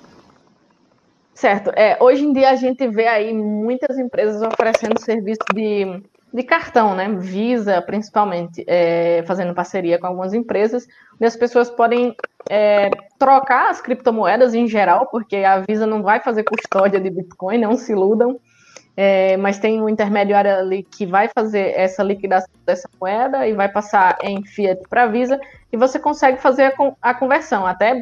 [1.34, 1.70] Certo.
[1.76, 6.02] É, hoje em dia a gente vê aí muitas empresas oferecendo serviço de,
[6.34, 7.10] de cartão, né?
[7.10, 12.16] Visa, principalmente, é, fazendo parceria com algumas empresas, onde as pessoas podem
[12.50, 12.90] é,
[13.20, 17.76] trocar as criptomoedas em geral, porque a Visa não vai fazer custódia de Bitcoin, não
[17.76, 18.40] se iludam
[18.98, 23.68] é, mas tem um intermediário ali que vai fazer essa liquidação dessa moeda e vai
[23.68, 25.40] passar em fiat para Visa
[25.72, 27.66] e você consegue fazer a, a, conversão.
[27.66, 28.02] Até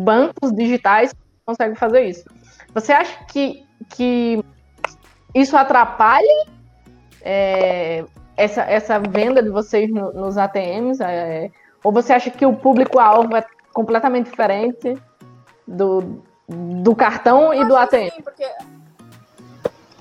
[0.00, 1.14] bancos digitais
[1.46, 2.24] conseguem fazer isso.
[2.74, 4.44] Você acha que, que
[5.34, 6.46] isso atrapalha
[7.22, 8.04] é,
[8.36, 11.02] essa, essa venda de vocês no, nos ATMs?
[11.02, 11.50] É,
[11.82, 14.98] ou você acha que o público-alvo é completamente diferente
[15.66, 18.10] do, do cartão e do ATM?
[18.10, 18.44] Sim, porque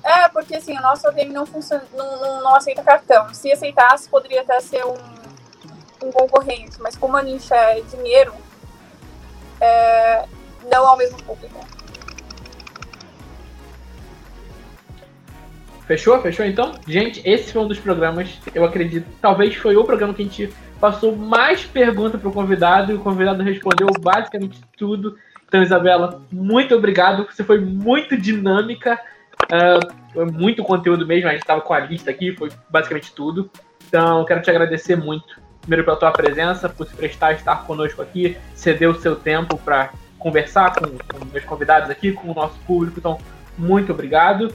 [0.05, 3.33] é, porque assim, o nosso ATM não funciona, não, não, não, aceita cartão.
[3.33, 4.95] Se aceitasse, poderia até ser um,
[6.03, 8.31] um concorrente, mas como a nicha é dinheiro,
[9.59, 10.25] é,
[10.71, 11.65] não ao mesmo público.
[15.87, 16.21] Fechou?
[16.21, 16.73] Fechou então?
[16.87, 20.53] Gente, esse foi um dos programas, eu acredito, talvez foi o programa que a gente
[20.79, 25.17] passou mais perguntas para o convidado e o convidado respondeu basicamente tudo.
[25.47, 27.25] Então, Isabela, muito obrigado.
[27.25, 28.99] Você foi muito dinâmica.
[29.51, 33.49] Uh, muito conteúdo mesmo, a gente estava com a lista aqui, foi basicamente tudo.
[33.87, 38.01] Então, quero te agradecer muito, primeiro pela tua presença, por se prestar a estar conosco
[38.01, 42.57] aqui, ceder o seu tempo para conversar com, com meus convidados aqui, com o nosso
[42.65, 42.99] público.
[42.99, 43.19] Então,
[43.57, 44.53] muito obrigado.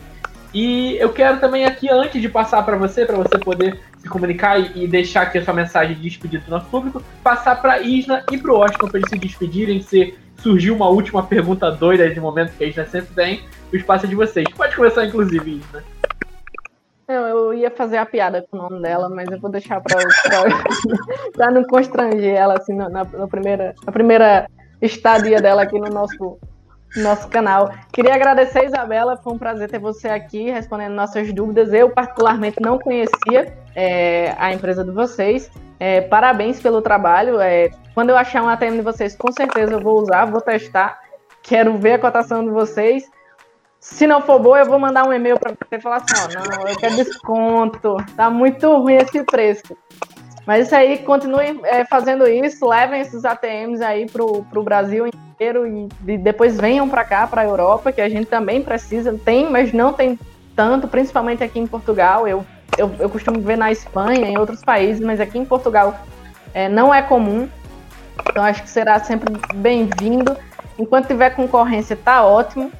[0.52, 4.58] E eu quero também aqui, antes de passar para você, para você poder se comunicar
[4.76, 8.38] e, deixar aqui a sua mensagem de despedida do nosso público, passar para Isna e
[8.38, 12.56] para o Washington para eles se despedirem, se surgiu uma última pergunta doida de momento
[12.56, 14.46] que a Isna sempre tem, o espaço é de vocês.
[14.56, 15.84] Pode começar, inclusive, Isna.
[17.08, 19.98] Não, eu ia fazer a piada com o nome dela, mas eu vou deixar para
[21.50, 24.46] não constranger ela assim na, na, na, primeira, na primeira
[24.80, 26.38] estadia dela aqui no nosso
[26.96, 27.72] nosso canal.
[27.92, 31.72] Queria agradecer, Isabela, foi um prazer ter você aqui respondendo nossas dúvidas.
[31.72, 35.50] Eu, particularmente, não conhecia é, a empresa de vocês.
[35.80, 37.40] É, parabéns pelo trabalho.
[37.40, 41.00] É, quando eu achar um ATM de vocês, com certeza eu vou usar, vou testar.
[41.42, 43.10] Quero ver a cotação de vocês.
[43.80, 46.68] Se não for boa, eu vou mandar um e-mail para você falar assim: ó, não,
[46.68, 47.96] eu quero desconto.
[48.14, 49.74] Tá muito ruim esse preço.
[50.46, 55.66] Mas isso aí, continue é, fazendo isso, levem esses ATMs aí pro, pro Brasil inteiro
[55.66, 59.18] e, e depois venham para cá, para a Europa, que a gente também precisa.
[59.24, 60.18] Tem, mas não tem
[60.54, 62.26] tanto, principalmente aqui em Portugal.
[62.28, 62.44] Eu,
[62.78, 65.98] eu, eu costumo ver na Espanha, em outros países, mas aqui em Portugal
[66.54, 67.48] é, não é comum.
[68.28, 70.36] Então acho que será sempre bem-vindo.
[70.78, 72.70] Enquanto tiver concorrência, tá ótimo,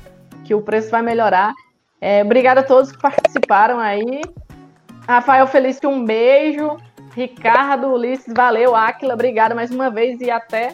[0.45, 1.53] que o preço vai melhorar.
[2.01, 4.23] É, obrigada a todos que participaram aí.
[5.07, 6.77] Rafael Felício, um beijo.
[7.15, 8.75] Ricardo, Ulisses, valeu.
[8.75, 10.73] Aquila, obrigada mais uma vez e até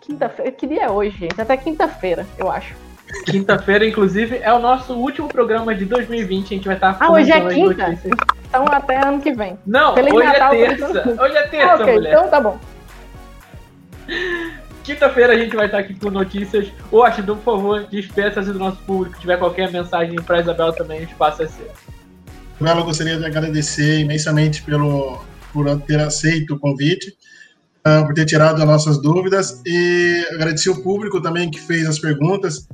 [0.00, 0.52] quinta-feira.
[0.52, 1.40] Que dia é hoje, gente?
[1.40, 2.85] Até quinta-feira, eu acho.
[3.24, 6.44] Quinta-feira, inclusive, é o nosso último programa de 2020.
[6.44, 7.98] A gente vai estar Ah, hoje é quinta?
[8.48, 9.58] Então até ano que vem.
[9.66, 11.16] Não, Feliz hoje é Natal, é terça.
[11.22, 12.12] Hoje é terça, ah, mulher.
[12.12, 12.58] Então tá bom.
[14.82, 16.68] Quinta-feira a gente vai estar aqui com notícias.
[16.92, 19.16] Washington, por favor, despeça-se do nosso público.
[19.16, 21.66] Se tiver qualquer mensagem para Isabel também, o espaço é seu.
[22.60, 25.20] Isabela, eu gostaria de agradecer imensamente pelo,
[25.52, 27.16] por ter aceito o convite,
[27.84, 31.98] uh, por ter tirado as nossas dúvidas e agradecer o público também que fez as
[31.98, 32.68] perguntas.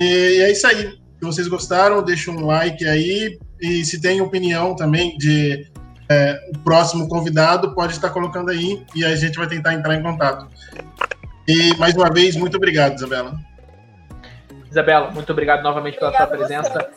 [0.00, 0.90] E é isso aí.
[0.90, 3.38] Se vocês gostaram, deixa um like aí.
[3.60, 5.70] E se tem opinião também de
[6.10, 10.02] é, o próximo convidado, pode estar colocando aí e a gente vai tentar entrar em
[10.02, 10.48] contato.
[11.46, 13.38] E mais uma vez, muito obrigado, Isabela.
[14.70, 16.90] Isabela, muito obrigado novamente pela sua presença.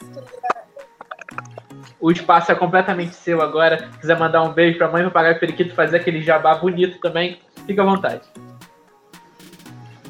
[2.00, 3.90] O espaço é completamente seu agora.
[3.94, 7.40] Se quiser mandar um beijo para a mãe, papagaio periquito, fazer aquele jabá bonito também,
[7.66, 8.22] fica à vontade.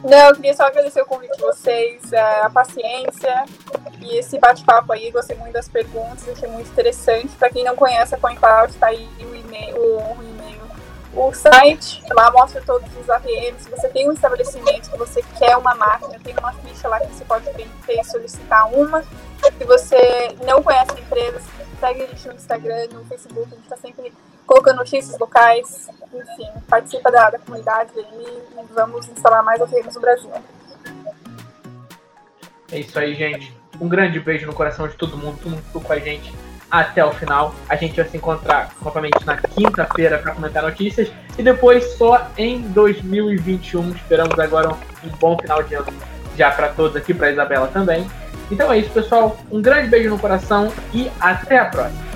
[0.05, 3.43] Não, eu queria só agradecer o convite de vocês, é, a paciência
[3.99, 5.09] e esse bate-papo aí.
[5.09, 7.29] Gostei muito das perguntas, achei muito interessante.
[7.29, 12.03] Para quem não conhece a CoinCloud, está aí o e-mail, o, o site.
[12.13, 13.63] Lá mostra todos os ATMs.
[13.63, 17.07] Se você tem um estabelecimento que você quer uma máquina, tem uma ficha lá que
[17.07, 19.01] você pode preencher solicitar uma.
[19.01, 21.41] Se você não conhece a empresa,
[21.79, 24.13] segue a gente no Instagram, no Facebook, a gente está sempre
[24.45, 28.41] colocando notícias locais, enfim, participa da, da comunidade e
[28.73, 30.31] vamos instalar mais ATMs no Brasil.
[32.71, 33.55] É isso aí, gente.
[33.79, 36.33] Um grande beijo no coração de todo mundo, todo mundo ficou com a gente
[36.69, 37.53] até o final.
[37.69, 42.61] A gente vai se encontrar novamente na quinta-feira para comentar notícias e depois só em
[42.61, 43.91] 2021.
[43.91, 45.93] Esperamos agora um bom final de ano
[46.37, 48.09] já para todos aqui, para Isabela também.
[48.51, 49.37] Então é isso, pessoal.
[49.51, 52.14] Um grande beijo no coração e até a próxima.